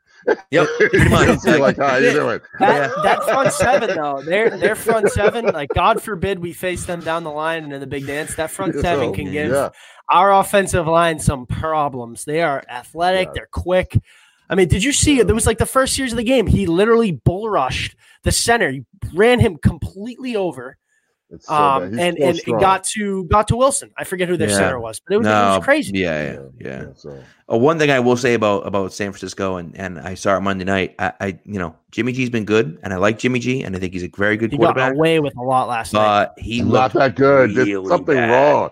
[0.51, 1.29] Yep, pretty much.
[1.29, 2.39] It's like, how you doing?
[2.59, 3.01] that, Yeah.
[3.03, 7.23] that front seven though, their their front seven, like God forbid we face them down
[7.23, 8.35] the line and in the big dance.
[8.35, 9.69] That front seven So, can give yeah.
[10.09, 12.25] our offensive line some problems.
[12.25, 13.31] They are athletic, Yeah.
[13.35, 13.97] they're quick.
[14.49, 15.27] I mean, did you see it?
[15.27, 16.45] There was like the first series of the game.
[16.45, 18.69] He literally bull rushed the center.
[18.69, 20.77] He ran him completely over.
[21.31, 21.53] It's so.
[21.53, 22.59] Um, and and it strong.
[22.59, 23.91] got to got to Wilson.
[23.97, 24.55] I forget who their Yeah.
[24.57, 25.91] center was, but it was, it was crazy.
[25.97, 26.85] Yeah, yeah, yeah.
[26.95, 27.17] So
[27.51, 30.41] Uh, one thing I will say about about San Francisco, and and I saw it
[30.41, 30.95] Monday night.
[30.99, 33.79] I, I you know Jimmy G's been good, and I like Jimmy G, and I
[33.79, 34.93] think he's a very good He got quarterback.
[34.93, 36.01] away with a lot last night.
[36.35, 37.55] But he not looked that good.
[37.55, 38.29] There's really something bad.
[38.53, 38.69] wrong.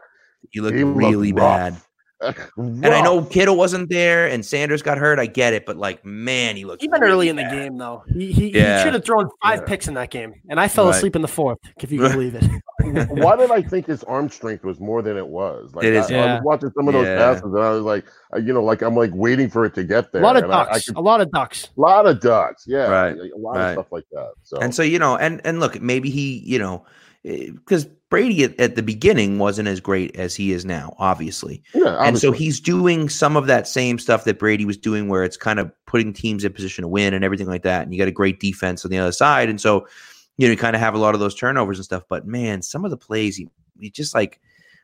[0.49, 1.73] he looked he looked really rough.
[1.73, 1.75] bad.
[2.57, 5.19] And I know Kittle wasn't there, and Sanders got hurt.
[5.19, 8.03] I get it, but like, man, he looked Even really early in the game, though,
[8.13, 8.77] he he, Yeah.
[8.79, 9.65] he should have thrown five Yeah.
[9.65, 10.95] picks in that game, and I fell Right.
[10.95, 11.57] asleep in the fourth.
[11.81, 12.43] If you can believe it.
[13.09, 15.73] Why did I think his arm strength was more than it was?
[15.75, 16.09] Like It is.
[16.11, 17.17] I, I was watching some of those Yeah.
[17.17, 19.83] passes, and I was like, uh, you know, like I'm like waiting for it to
[19.83, 20.21] get there.
[20.21, 20.85] a lot of and I- I ducks.
[20.87, 21.69] could- a lot of ducks.
[21.77, 23.67] A lot of ducks, yeah, Right, a lot right.
[23.69, 24.31] of stuff like that.
[24.43, 26.85] So, And so you know, and and look, maybe he, you know,
[27.25, 31.61] Eh, because Brady at, at the beginning wasn't as great as he is now, obviously.
[31.73, 35.23] yeah, And so he's doing some of that same stuff that Brady was doing, where
[35.23, 37.83] it's kind of putting teams in position to win and everything like that.
[37.83, 39.87] And you got a great defense on the other side, and so
[40.37, 42.03] you know you kind of have a lot of those turnovers and stuff.
[42.09, 44.39] But man, some of the plays, he, he just like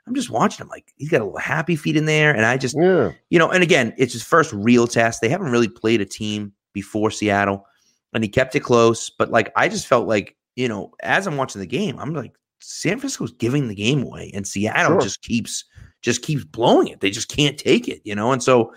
[0.07, 2.57] I'm just watching him, like he's got a little happy feet in there, and I
[2.57, 5.21] just yeah, you know, and again, it's his first real test.
[5.21, 7.65] They haven't really played a team before Seattle,
[8.13, 9.09] and he kept it close.
[9.09, 12.33] But like, I just felt like, you know, as I'm watching the game, I'm like,
[12.61, 15.01] San Francisco's giving the game away, and Seattle Sure.
[15.01, 15.65] just keeps
[16.01, 16.99] just keeps blowing it.
[17.01, 18.31] They just can't take it, you know.
[18.31, 18.73] And so,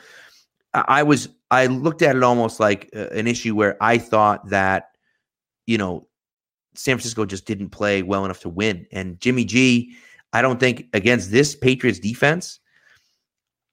[0.74, 4.90] I was I looked at it almost like uh, an issue where I thought that,
[5.66, 6.06] you know,
[6.74, 9.94] San Francisco just didn't play well enough to win, and Jimmy G.
[10.34, 12.60] I don't think against this Patriots defense.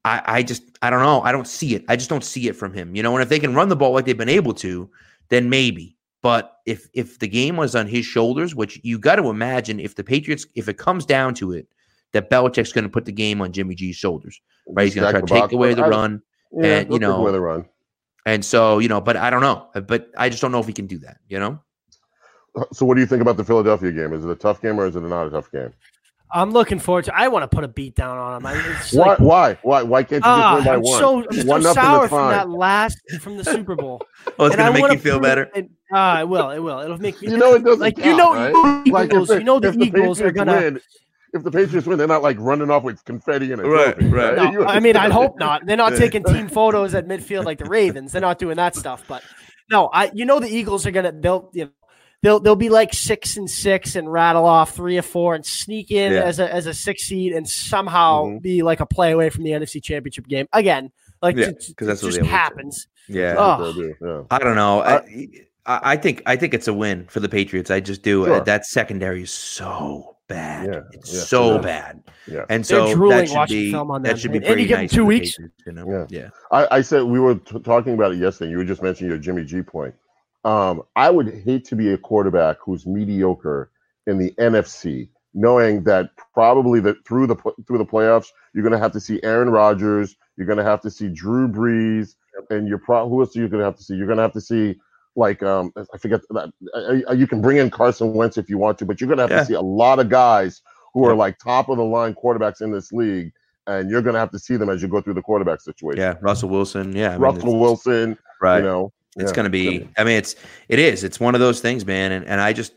[0.06, 1.22] I, I just I don't know.
[1.22, 1.84] I don't see it.
[1.90, 2.96] I just don't see it from him.
[2.96, 4.90] You know, and if they can run the ball like they've been able to,
[5.30, 5.95] then maybe.
[6.26, 9.94] But if if the game was on his shoulders, which you got to imagine, if
[9.94, 11.68] the Patriots, if it comes down to it,
[12.14, 14.86] that Belichick's going to put the game on Jimmy G's shoulders, right?
[14.86, 17.40] He's going to try to take away the run, yeah, and, you know, away the
[17.40, 17.66] run.
[18.26, 19.00] and so you know.
[19.00, 19.68] But I don't know.
[19.76, 21.18] Uh, but I just don't know if he can do that.
[21.30, 21.60] You know.
[22.58, 24.12] Uh, so, what do you think about the Philadelphia game?
[24.12, 25.74] Is it a tough game or is it not a tough game?
[26.36, 27.16] I'm looking forward to.
[27.16, 28.46] I want to put a beat down on him.
[28.46, 29.08] I, it's Why?
[29.08, 29.58] like, why?
[29.64, 29.82] Why?
[29.84, 31.00] Why can't you ah, just win by I'm one?
[31.00, 34.02] so, I'm so One nothing sour from that last from the Super Bowl.
[34.38, 35.50] Oh, it's And going to make you feel better.
[35.56, 36.50] it- Ah, it will.
[36.50, 36.80] It will.
[36.80, 37.30] It'll make me.
[37.30, 38.52] You know it doesn't like you know right?
[38.86, 39.30] the Like, if Eagles.
[39.30, 40.54] you know the if Eagles are gonna.
[40.54, 40.82] win,
[41.34, 44.08] if the Patriots win, they're not like running off with confetti and a Right, trophy,
[44.12, 44.36] right.
[44.38, 44.54] right?
[44.54, 45.66] No, I mean, I'd hope not.
[45.66, 48.12] They're not taking team photos at midfield like the Ravens.
[48.12, 49.04] They're not doing that stuff.
[49.08, 49.24] But
[49.72, 51.72] no, I you know the Eagles are gonna they'll you know
[52.26, 55.92] they'll they'll be like six and six and rattle off three or four and sneak
[55.92, 56.24] in Yeah.
[56.24, 58.42] as a as a six seed and somehow Mhm.
[58.42, 60.92] be like a play away from the NFC Championship game again.
[61.22, 62.30] Like Yeah, it, 'cause that's what just they do.
[62.30, 62.88] happens.
[63.08, 63.36] Yeah.
[63.38, 63.72] Oh.
[63.74, 64.22] Do, yeah.
[64.32, 64.82] I don't know.
[64.82, 64.96] I,
[65.68, 67.70] I I think I think it's a win for the Patriots.
[67.72, 68.26] I just do.
[68.26, 68.42] Sure.
[68.42, 70.66] That secondary is so bad.
[70.68, 71.62] Yeah, It's yeah, so yeah.
[71.62, 72.04] bad.
[72.28, 72.46] Yeah.
[72.50, 74.18] And so drooling that should watching be film on that them.
[74.18, 75.32] should be And- and you pretty give them nice two weeks?
[75.32, 76.08] Patriots, you know?
[76.10, 76.22] Yeah.
[76.22, 76.30] yeah.
[76.52, 78.50] I, I said we were t- talking about it yesterday.
[78.52, 79.94] You were just mentioning your Jimmy G point.
[80.46, 83.72] Um, I would hate to be a quarterback who's mediocre
[84.08, 87.36] in the NFC, knowing that probably that through the
[87.68, 90.82] through the playoffs, you're going to have to see Aaron Rodgers, you're going to have
[90.82, 92.16] to see Drew Brees,
[92.52, 93.96] and you're pro- who else are you going to have to see?
[93.96, 94.76] You're going to have to see
[95.16, 98.58] like um, I forget that uh, uh, you can bring in Carson Wentz if you
[98.60, 99.40] want to, but you're going to have Yeah.
[99.40, 100.62] to see a lot of guys
[100.94, 103.32] who are like top of the line quarterbacks in this league.
[103.68, 106.00] And you're going to have to see them as you go through the quarterback situation.
[106.00, 106.96] Yeah, Russell Wilson.
[106.96, 108.58] Yeah, I mean, Russell Wilson, Right.
[108.60, 109.88] you know, it's yeah, going to be.
[109.98, 110.36] I mean, it's
[110.70, 111.04] it is.
[111.04, 112.12] It's one of those things, man.
[112.12, 112.74] And and I just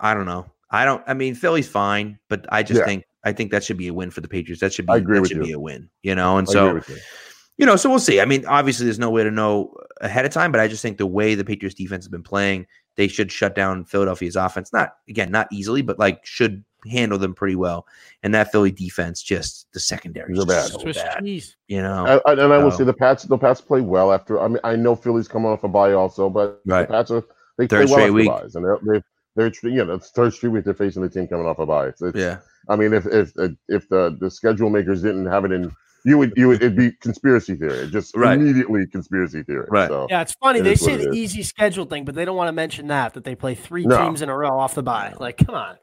[0.00, 0.46] I don't know.
[0.70, 1.02] I don't.
[1.06, 2.86] I mean, Philly's fine, but I just Yeah.
[2.86, 4.60] think I think that should be a win for the Patriots.
[4.60, 5.44] That should be I agree that with should you.
[5.44, 5.88] be a win.
[6.02, 6.82] You know, and I so you.
[7.58, 8.20] you know, so we'll see.
[8.20, 10.98] I mean, obviously, there's no way to know ahead of time, but I just think
[10.98, 14.72] the way the Patriots defense has been playing, they should shut down Philadelphia's offense.
[14.72, 17.86] Not again, not easily, but like should handle them pretty well.
[18.22, 20.70] And that Philly defense, just the secondary, is They're bad.
[20.70, 21.22] so Swiss bad.
[21.24, 21.56] cheese.
[21.68, 24.12] You know, I, I- and I will So- say the Pats, the Pats play well
[24.12, 24.40] after.
[24.40, 26.86] I mean, I know Philly's coming off a bye also, but Right.
[26.88, 27.24] the Pats are
[27.58, 28.28] they Third play well straight after week.
[28.28, 29.02] byes, and they're they
[29.36, 31.86] they're you know it's third straight week they're facing the team coming off a bye.
[31.88, 33.32] It's, it's, yeah, I mean, if if
[33.68, 35.70] if the the schedule makers didn't have it in
[36.04, 38.38] you would you would it'd be conspiracy theory, just Right.
[38.38, 39.66] immediately conspiracy theory.
[39.68, 39.88] Right.
[39.88, 40.60] So Yeah, it's funny.
[40.60, 41.16] It They say the is.
[41.16, 43.98] easy schedule thing, but they don't want to mention that that they play three No.
[43.98, 45.14] teams in a row off the bye.
[45.18, 45.76] Like, come on.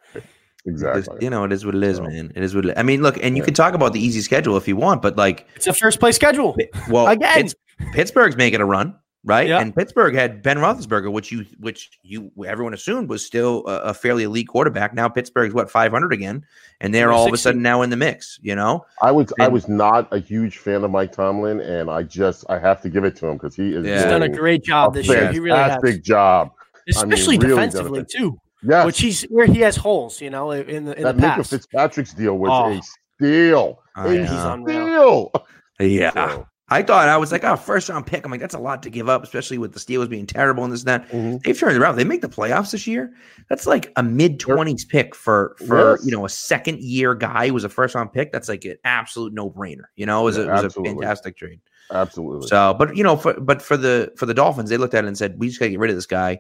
[0.66, 1.18] Just- exactly.
[1.22, 2.32] you know, it is what it is, So- man.
[2.36, 2.74] It is what it is.
[2.78, 3.46] I mean, look, and you Yeah.
[3.46, 6.16] can talk about the easy schedule if you want, but like, It's a first place
[6.16, 6.56] schedule.
[6.90, 7.34] well, Again.
[7.34, 7.56] Pitts-
[7.92, 8.96] Pittsburgh's making a run,
[9.26, 9.48] right?
[9.50, 9.60] Yeah.
[9.60, 13.94] And Pittsburgh had Ben Roethlisberger, which you, which you, everyone assumed was still a, a
[13.94, 14.94] fairly elite quarterback.
[14.94, 16.46] Now Pittsburgh's what 500 again,
[16.80, 18.40] and they're They're all of a sudden now in the mix.
[18.42, 22.04] You know, I was I was not a huge fan of Mike Tomlin, and I
[22.04, 23.96] just I have to give it to him because he is Yeah.
[23.96, 25.30] He's done a great job this year.
[25.32, 26.52] He really has, fantastic job.
[26.56, 28.40] I mean, especially really defensively too.
[28.66, 31.50] Yes, Which he's where he has holes, you know, in the in that the past.
[31.50, 32.72] Fitzpatrick's deal was Oh.
[32.78, 32.82] a
[33.18, 33.80] steal.
[33.96, 35.32] I a unreal.
[35.34, 35.90] steal.
[35.90, 36.12] yeah.
[36.14, 38.26] So, I thought I was like, oh, first round pick.
[38.26, 40.74] I'm like, that's a lot to give up, especially with the Steelers being terrible and
[40.74, 41.10] this and that.
[41.12, 41.44] mhm.
[41.44, 41.98] They've turned around.
[41.98, 43.14] They make the playoffs this year.
[43.50, 46.06] That's like a mid twenties pick for for Yes.
[46.06, 48.32] you know a second year guy who was a first round pick.
[48.32, 49.84] That's like an absolute no brainer.
[49.98, 51.60] You know, it was, a, it was a fantastic trade.
[51.92, 52.48] Absolutely.
[52.48, 55.08] So, but you know, for but for the for the Dolphins, they looked at it
[55.08, 56.40] and said, we just got to get rid of this guy,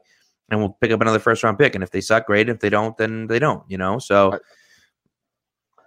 [0.53, 1.75] and we'll pick up another first round pick.
[1.75, 2.47] And if they suck, great.
[2.47, 3.63] If they don't, then they don't.
[3.69, 4.39] You know, so I-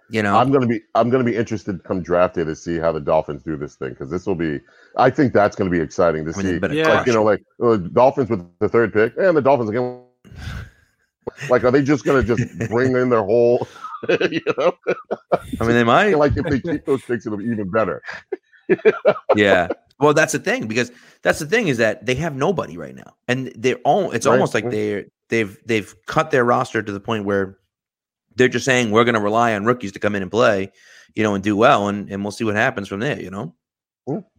[0.09, 2.93] you know, I'm gonna be I'm gonna be interested come draft day to see how
[2.93, 4.61] the Dolphins do this thing because this will be
[4.95, 6.77] I think that's gonna be exciting to I mean, see.
[6.77, 6.99] Yeah.
[6.99, 10.03] Like you know, like uh, Dolphins with the third pick and the Dolphins again.
[11.49, 13.67] Like, are they just gonna just bring in their whole?
[14.09, 14.71] you know,
[15.59, 16.13] I mean, they might.
[16.17, 18.01] like if they keep those picks, it'll be even better.
[19.35, 19.67] yeah.
[19.99, 20.91] Well, that's the thing because
[21.23, 24.11] that's the thing is that they have nobody right now, and they're all.
[24.11, 24.33] It's Right.
[24.33, 27.57] almost like they're they've they've cut their roster to the point where
[28.35, 30.71] they're just saying we're going to rely on rookies to come in and play,
[31.15, 33.19] you know, and do well, and and we'll see what happens from there.
[33.19, 33.55] You know,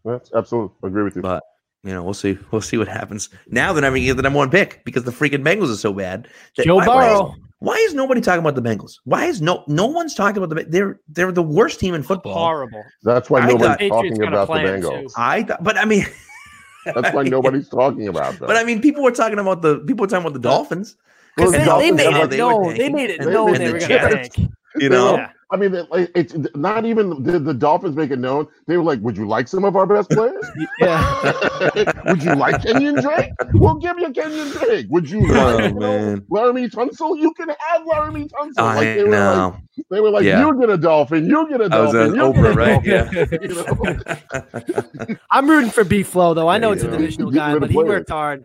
[0.04, 1.22] That's absolutely agree with you.
[1.22, 1.42] but
[1.82, 2.38] you know, we'll see.
[2.52, 3.28] We'll see what happens.
[3.48, 5.76] Now they're never going to get the number one pick because the freaking Bengals are
[5.76, 6.28] so bad.
[6.60, 7.34] Joe why- why Burrow.
[7.60, 8.98] Why is nobody talking about the Bengals?
[9.04, 12.02] Why is no no one's talking about the Ba- they're they're the worst team in
[12.02, 12.34] football.
[12.34, 12.84] Horrible.
[13.02, 15.12] That's why I nobody's thought- talking about the Bengals.
[15.16, 16.06] I th- but I mean
[16.84, 18.46] That's why nobody's talking about them.
[18.46, 20.96] But I mean, people were talking about the people were talking about the Dolphins.
[21.36, 22.74] Because Well, they, the they Dolphins made have, it like, they were known.
[22.78, 24.50] They made it and- known and they the were going to tank.
[24.76, 25.30] You know, Yeah.
[25.50, 28.46] I mean, it- it's not even did the Dolphins make it known.
[28.66, 30.44] They were like, "Would you like some of our best players?
[30.78, 31.92] Yeah.
[32.06, 33.30] Would you like Kenyon Drake?
[33.54, 34.86] We'll give you Kenyon Drake.
[34.90, 36.20] Would you Oh, like you know, man.
[36.30, 37.18] Laremy Tunsil?
[37.18, 39.56] You can have Laremy Tunsil." I Like they were like, know.
[39.90, 40.46] they were like, Yeah.
[40.46, 41.26] "You get a dolphin.
[41.26, 42.20] You get a I was uh, dolphin.
[42.20, 42.84] on you get Oprah, a right?
[42.84, 44.58] dolphin." Yeah.
[45.08, 45.16] You know?
[45.30, 46.48] I'm rooting for B Flow though.
[46.48, 48.44] I know There it's a you divisional guy, rid of but he worked hard.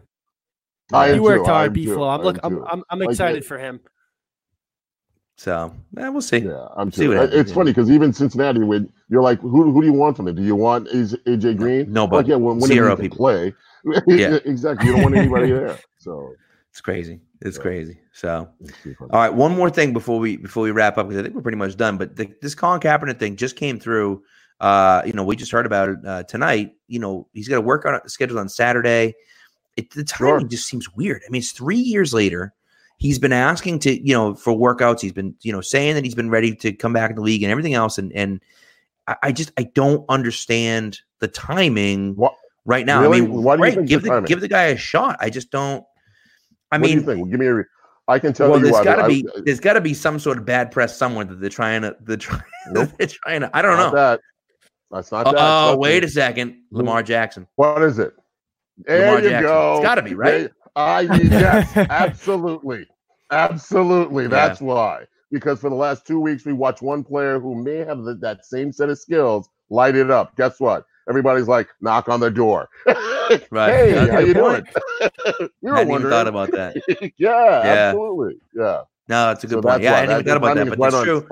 [0.94, 2.08] I He worked too, hard, am B Flow.
[2.08, 2.40] I'm look.
[2.44, 2.64] I'm.
[2.66, 3.80] I'm, I'm Like, excited for him.
[5.44, 6.38] So yeah, we'll see.
[6.40, 7.10] Yeah, I'm See too.
[7.10, 7.56] what happens, It's yeah.
[7.56, 10.36] funny because even Cincinnati, when you're like, who who do you want from it?
[10.36, 11.92] Do you want AJ AJ Green?
[11.92, 12.18] Nobody.
[12.24, 13.18] Like, yeah, when, when Zero people.
[13.18, 13.54] play.
[14.08, 14.36] Yeah.
[14.46, 14.88] exactly.
[14.88, 15.78] You don't want anybody there.
[15.98, 16.34] So
[16.72, 17.20] It's crazy.
[17.42, 17.62] It's Yeah.
[17.62, 18.00] crazy.
[18.14, 19.12] So it's too funny.
[19.12, 21.42] all right, one more thing before we before we wrap up because I think we're
[21.42, 21.98] pretty much done.
[21.98, 24.24] But the, this Colin Kaepernick thing just came through.
[24.62, 26.72] Uh, you know, we just heard about it uh, tonight.
[26.88, 29.14] You know, he's got to work on scheduled on Saturday.
[29.76, 30.48] It, the timing Sure.
[30.48, 31.22] just seems weird.
[31.28, 32.54] I mean, it's three years later.
[33.04, 35.02] He's been asking to, you know, for workouts.
[35.02, 37.44] He's been, you know, saying that he's been ready to come back in the league
[37.44, 37.98] and everything else.
[37.98, 38.40] And and
[39.08, 42.36] I, I just I don't understand the timing What-
[42.66, 43.02] right now.
[43.02, 43.18] Really?
[43.18, 44.26] I mean, Why do think give the the timing?
[44.28, 45.18] give the guy a shot.
[45.20, 45.84] I just don't.
[46.72, 47.06] I what do mean?
[47.06, 47.54] Well, give me a.
[47.56, 47.64] Re-
[48.08, 48.84] I can tell well, you there's why.
[48.86, 51.42] got to be I- there's got to be some sort of bad press somewhere that
[51.42, 52.90] they're trying to they're trying Nope.
[52.98, 53.50] they're trying to.
[53.54, 53.92] I don't know.
[53.92, 54.22] that.
[54.92, 55.36] That's not that.
[55.38, 56.08] Oh, wait me.
[56.08, 57.48] a second, Lamar Jackson.
[57.58, 58.14] What is it?
[58.78, 59.44] There Lamar you Jackson.
[59.44, 59.74] go.
[59.76, 60.52] It's gotta be, right?
[60.76, 62.88] I mean, yes, absolutely,
[63.32, 64.24] absolutely.
[64.24, 64.30] Yeah.
[64.30, 65.06] That's why.
[65.32, 68.46] Because for the last two weeks, we watched one player who may have the, that
[68.46, 70.36] same set of skills light it up.
[70.38, 70.86] Guess what?
[71.10, 72.70] Everybody's like, knock on the door.
[73.52, 73.72] Right.
[73.72, 74.68] Hey, That's how you point.
[74.68, 75.50] doing?
[75.62, 76.12] we were Hadn't even wondering.
[76.12, 76.76] thought about that.
[77.18, 77.90] yeah, Yeah.
[77.90, 78.36] absolutely.
[78.54, 78.82] Yeah.
[79.08, 79.82] No, it's a good So point.
[79.82, 79.94] Yeah.
[79.94, 81.28] I hadn't even thought about that, but right that's true.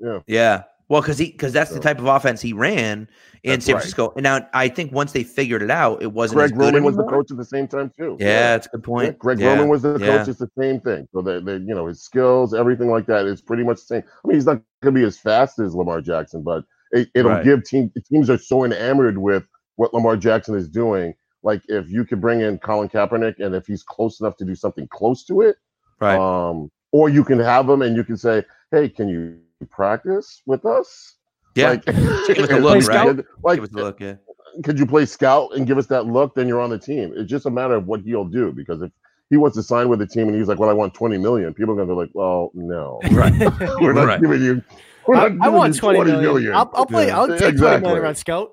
[0.00, 0.20] Yeah.
[0.26, 0.62] Yeah.
[0.88, 3.08] Well, because he because that's the type of offense he ran
[3.42, 3.80] in That's San right.
[3.80, 4.12] Francisco.
[4.16, 7.04] And now I think once they figured it out, it wasn't Greg Roman was the
[7.04, 8.16] coach at the same time too.
[8.20, 9.18] Yeah, that's a good Yeah, point.
[9.18, 9.48] Greg yeah.
[9.48, 10.28] Roman was the coach.
[10.28, 11.08] It's the same thing.
[11.12, 14.02] So they, they, you know, his skills, everything like that is pretty much the same.
[14.24, 17.32] I mean, he's not going to be as fast as Lamar Jackson, but it, it'll
[17.32, 17.44] Right.
[17.44, 21.14] give team teams are so enamored with what Lamar Jackson is doing.
[21.42, 24.54] Like if you could bring in Colin Kaepernick, and if he's close enough to do
[24.54, 25.56] something close to it,
[26.00, 26.16] right.
[26.18, 30.66] um, or you can have him and you can say, "Hey, can you practice with
[30.66, 31.14] us?"
[31.54, 31.70] yeah.
[31.70, 33.16] Like, give us a look, right?
[33.42, 34.00] Like, Give us a look.
[34.00, 34.14] Yeah.
[34.62, 36.34] could you play scout and give us that look?
[36.34, 37.14] Then you're on the team.
[37.16, 38.52] It's just a matter of what he'll do.
[38.52, 38.90] Because if
[39.30, 41.54] he wants to sign with the team and he's like, "Well, I want 20 million,"
[41.54, 43.32] people are going to be like, "Well, no, Right.
[43.80, 44.20] we're not Right.
[44.20, 44.62] giving you."
[45.06, 46.20] We're I, not I giving want 20 million.
[46.22, 46.54] million.
[46.54, 47.06] I'll, I'll play.
[47.08, 47.88] Yeah, I'll take 20 exactly.
[47.88, 48.52] million on Scout.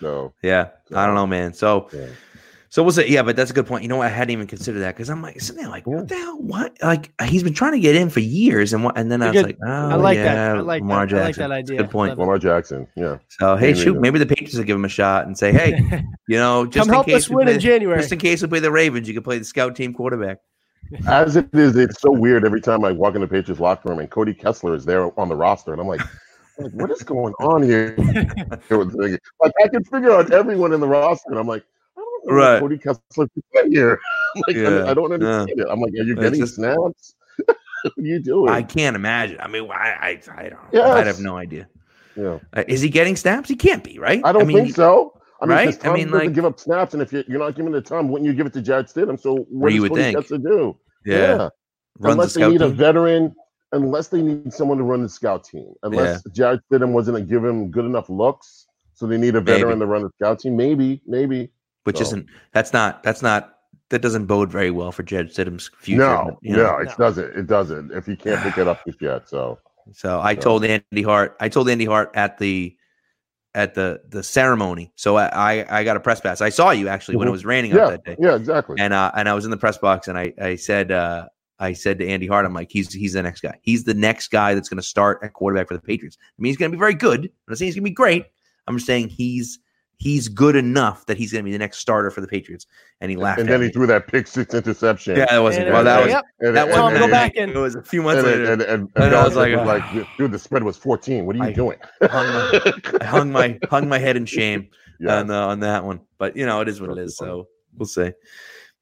[0.00, 0.68] So Yeah.
[0.94, 1.52] I don't know, man.
[1.52, 2.06] So Yeah.
[2.74, 3.84] So we'll say, yeah, but that's a good point.
[3.84, 4.08] You know what?
[4.08, 6.40] I hadn't even considered that because I'm like sitting there, like, what the hell?
[6.40, 6.76] What?
[6.82, 8.98] Like uh, he's been trying to get in for years, and what?
[8.98, 9.44] And then I was Good.
[9.44, 10.56] like, oh, I like yeah, that.
[10.56, 11.22] I like Lamar that.
[11.22, 11.76] I like that idea.
[11.76, 12.08] Good point.
[12.10, 12.18] Love.
[12.18, 12.88] Lamar Jackson.
[12.96, 13.18] Yeah.
[13.28, 16.02] So hey, Maybe shoot, maybe the Patriots will give him a shot and say, hey,
[16.28, 18.00] you know, just Come in help case us we win play, in January.
[18.00, 20.38] just in case we play the Ravens, you can play the scout team quarterback.
[21.06, 24.00] As it is, it's so weird every time I walk in the Patriots locker room
[24.00, 26.00] and Cody Kessler is there on the roster, and I'm like,
[26.58, 27.94] like, what is going on here?
[29.38, 31.73] like I can figure out everyone in the roster, and I'm like, I don't know
[32.26, 32.60] Right.
[32.60, 34.00] Cody Kessler fit here.
[34.46, 34.90] like, I, Yeah.
[34.90, 35.66] I don't understand it.
[35.70, 37.14] I'm like, are you getting just- snaps?
[37.46, 37.56] what
[37.98, 38.50] are you doing?
[38.50, 39.38] I can't imagine.
[39.40, 40.60] I mean, I, I, I don't.
[40.72, 40.86] Yes.
[40.88, 41.68] I have no idea.
[42.16, 42.38] yeah.
[42.52, 43.48] Uh, is he getting snaps?
[43.48, 44.20] He can't be, right?
[44.24, 45.20] I don't mean, think so.
[45.42, 45.66] I mean, right?
[45.66, 45.74] right?
[45.74, 47.76] I Tom mean, doesn't like- give up snaps, and if you're, you're not giving it
[47.76, 49.20] to Tom, wouldn't you give it to Jarrett Stidham?
[49.20, 50.16] So what you does Cody think.
[50.16, 50.78] Kessler do?
[51.04, 51.48] Yeah,
[51.98, 53.34] runs unless the they need a veteran,
[53.72, 57.44] unless they need someone to run the scout team, unless Jarrett Stidham wasn't to give
[57.44, 59.80] him good enough looks, so they need a veteran Maybe.
[59.80, 60.56] to run the scout team.
[60.56, 61.50] Maybe, maybe.
[61.84, 62.26] Which So- isn't.
[62.52, 63.02] That's not.
[63.02, 63.50] That's not.
[63.90, 66.00] That doesn't bode very well for Jed Stidham's future.
[66.00, 66.62] no, you know.
[66.64, 67.36] no, it doesn't.
[67.36, 67.92] It doesn't.
[67.92, 69.58] If he can't pick it up just yet, so
[69.92, 71.36] So I So- told Andy Hart.
[71.40, 72.74] I told Andy Hart at the
[73.54, 74.90] at the the ceremony.
[74.96, 75.26] So I
[75.60, 76.40] I, I got a press pass.
[76.40, 77.34] I saw you actually when it Mhm.
[77.34, 78.76] was raining out yeah, that day, yeah, exactly.
[78.80, 81.26] and uh, and I was in the press box, and I I said uh,
[81.60, 83.58] I said to Andy Hart, I'm like, he's he's the next guy.
[83.62, 86.16] He's the next guy that's going to start at quarterback for the Patriots.
[86.20, 87.26] I mean, he's going to be very good.
[87.26, 88.24] I'm not saying he's going to be great.
[88.66, 89.60] I'm just saying he's
[89.98, 92.66] he's good enough that he's going to be the next starter for the Patriots.
[93.00, 93.40] And he laughed.
[93.40, 93.72] and at then he me.
[93.72, 95.16] threw that pick six interception.
[95.16, 95.70] Yeah, that wasn't.
[95.70, 97.00] Well, that was was and, that and, wasn't.
[97.00, 98.52] Tom, go and, It was a few months and, later.
[98.52, 101.26] and, and, and, And I was like, was like, dude, the spread was 14.
[101.26, 101.78] What are you I- doing?
[102.02, 104.68] hung my, I hung my hung my head in shame
[105.00, 105.16] yeah.
[105.18, 106.00] on uh, on that one.
[106.18, 107.18] But you know, it is what it That's is.
[107.18, 107.30] funny.
[107.30, 108.12] So we'll see.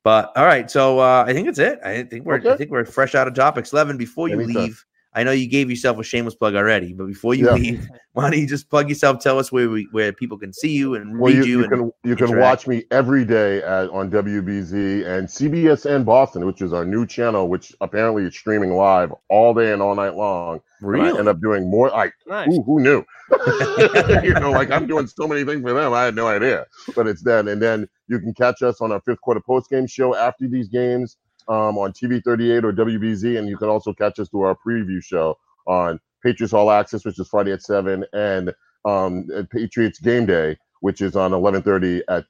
[0.05, 1.79] But all right, so uh, I think that's it.
[1.85, 3.71] I think we're I think we're fresh out of topics.
[3.71, 4.63] Levan, before you Anytime.
[4.65, 4.85] leave,
[5.15, 7.53] I know you gave yourself a shameless plug already, but before you Yeah.
[7.55, 9.23] leave, why don't you just plug yourself?
[9.23, 11.59] Tell us where we where people can see you and Well, read you, you.
[11.59, 16.47] you and, can you can watch me every day at, on WBZ and CBSN Boston,
[16.47, 20.15] which is our new channel, which apparently is streaming live all day and all night
[20.15, 20.61] long.
[20.81, 21.91] And I end up doing more.
[21.91, 22.47] Like Nice.
[22.49, 23.05] who, who knew?
[24.25, 25.93] you know, like I'm doing so many things for them.
[25.93, 27.49] I had no idea, but it's then.
[27.49, 30.69] And then you can catch us on our fifth quarter post game show after these
[30.69, 31.17] games
[31.49, 35.03] um, on TV 38 or WBZ, and you can also catch us through our preview
[35.03, 35.37] show
[35.67, 40.57] on Patriots All Access, which is Friday at seven, and um, at Patriots Game Day,
[40.81, 42.25] which is on 11:30 at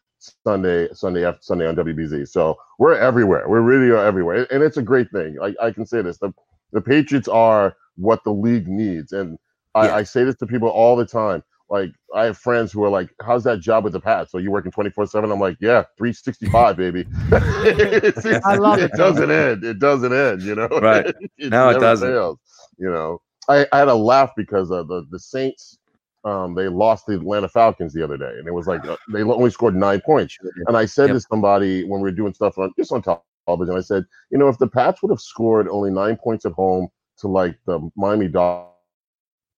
[0.46, 2.28] Sunday, Sunday after Sunday on WBZ.
[2.28, 3.48] So we're everywhere.
[3.48, 5.36] We really are everywhere, and it's a great thing.
[5.42, 6.32] I, I can say this: the
[6.72, 9.38] the Patriots are what the league needs, and
[9.74, 9.96] I, Yeah.
[9.96, 11.42] I say this to people all the time.
[11.72, 14.30] Like I have friends who are like, "How's that job with the Pats?
[14.30, 18.78] So you working twenty four 7 I'm like, "Yeah, 365, baby." It's- it's- I love
[18.84, 18.90] it.
[18.92, 18.96] it.
[18.96, 19.64] doesn't end.
[19.64, 20.42] It doesn't end.
[20.42, 20.68] You know.
[20.82, 21.06] Right.
[21.38, 22.06] it No, it doesn't.
[22.08, 22.38] fails,
[22.78, 23.20] you know.
[23.48, 25.78] I, I had a laugh because uh, the the Saints
[26.24, 29.22] um, they lost the Atlanta Falcons the other day, and it was like uh, they
[29.22, 30.36] only scored nine points.
[30.68, 31.16] And I said Yep.
[31.16, 34.48] to somebody when we were doing stuff on just on television, I said, you know,
[34.48, 38.28] if the Pats would have scored only nine points at home to like the Miami
[38.28, 38.68] Dolphins.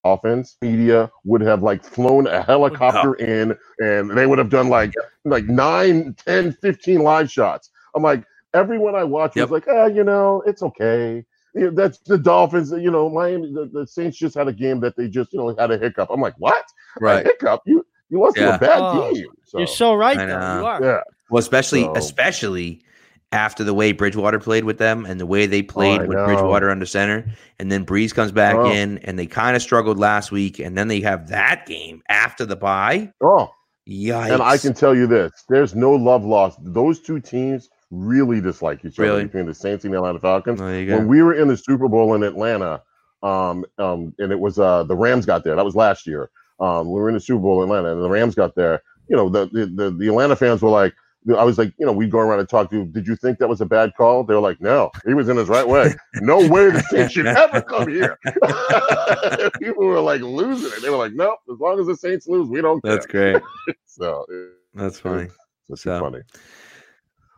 [0.04, 4.92] Offense media would have like flown a helicopter in and they would have done like
[5.24, 7.70] like 9 10 15 live shots.
[7.94, 9.48] I'm like everyone i watch Yep.
[9.48, 11.24] was like ah you know it's okay.
[11.54, 14.80] You know, that's the dolphins you know miami the, the saints just had a game
[14.80, 16.10] that they just you know had a hiccup.
[16.10, 16.64] I'm like what?
[17.00, 17.24] A Right.
[17.26, 17.62] hiccup?
[17.66, 19.26] You you lost to a bad Oh, team.
[19.44, 20.58] so, You're so right, I know.
[20.60, 20.84] You are.
[20.84, 21.00] yeah.
[21.30, 22.82] Well, especially So- especially
[23.34, 26.24] after the way Bridgewater played with them and the way they played I with know.
[26.26, 27.26] Bridgewater under center,
[27.58, 28.70] and then Brees comes back Oh.
[28.70, 32.46] in, and they kind of struggled last week, and then they have that game after
[32.46, 33.12] the bye.
[33.22, 33.50] oh
[33.86, 34.32] Yikes!
[34.32, 38.82] and i can tell you this there's no love lost those two teams really dislike
[38.82, 39.16] each Really?
[39.16, 40.96] other between the saints and the atlanta falcons Oh, there you go.
[40.96, 42.80] when we were in the Super Bowl in Atlanta,
[43.22, 45.54] um, um, and it was uh, the Rams got there.
[45.56, 46.30] That was last year.
[46.60, 48.82] Um, we were in the Super Bowl in Atlanta, and the Rams got there.
[49.08, 50.94] You know, the the, the, the Atlanta fans were like,
[51.36, 52.76] I was like, you know, we'd go around and talk to.
[52.76, 52.84] you.
[52.84, 54.24] Did you think that was a bad call?
[54.24, 55.94] They were like, no, he was in his right way.
[56.20, 58.18] No way the Saints should ever come here.
[59.60, 60.82] People were like losing it.
[60.82, 61.38] They were like, nope.
[61.52, 62.92] As long as the Saints lose, we don't care.
[62.94, 63.42] That's great.
[63.86, 64.26] So
[64.74, 65.28] That's funny.
[65.68, 66.20] That's So- funny.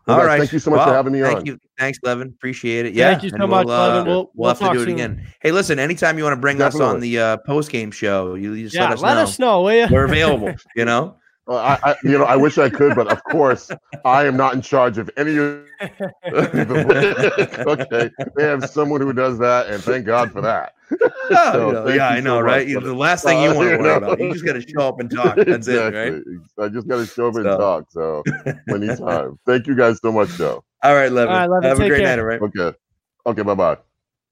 [0.09, 0.39] All guys, right.
[0.39, 1.27] Thank you so much Well, for having me on.
[1.27, 1.47] thank on.
[1.47, 1.59] You.
[1.81, 2.29] Thanks, Levan.
[2.29, 2.95] Appreciate it.
[2.95, 3.11] Yeah.
[3.11, 4.07] Thank you so much, we'll, uh, Levan.
[4.07, 4.89] We'll- We'll, we'll have to do talk it soon.
[4.95, 5.27] again.
[5.43, 8.57] Hey, listen, anytime you want to bring us on the uh, post game show, you
[8.63, 9.21] just Yeah, let us let know.
[9.23, 9.89] us know, will you?
[9.91, 11.17] We're available, you know?
[11.47, 13.71] Well, I, I, you know, I wish I could, but of course,
[14.05, 15.61] I am not in charge of any of
[16.33, 20.73] okay, they have someone who does that, and thank God for that.
[21.29, 22.73] Oh, So, you yeah, I know, much right?
[22.73, 23.97] for The last thing you Uh, want to you worry know.
[23.97, 24.21] about.
[24.21, 25.37] You just got to show up and talk.
[25.37, 26.23] That's it, right?
[26.65, 27.91] I just got to show up and talk.
[27.91, 28.23] So,
[28.69, 29.37] anytime.
[29.45, 30.63] Thank you guys so much, Joe.
[30.85, 31.29] All right, Levan.
[31.29, 32.17] All right, Levan, Have a take great care.
[32.17, 32.43] night, all right?
[32.43, 32.79] Okay.
[33.27, 33.43] Okay.
[33.43, 33.77] Bye bye.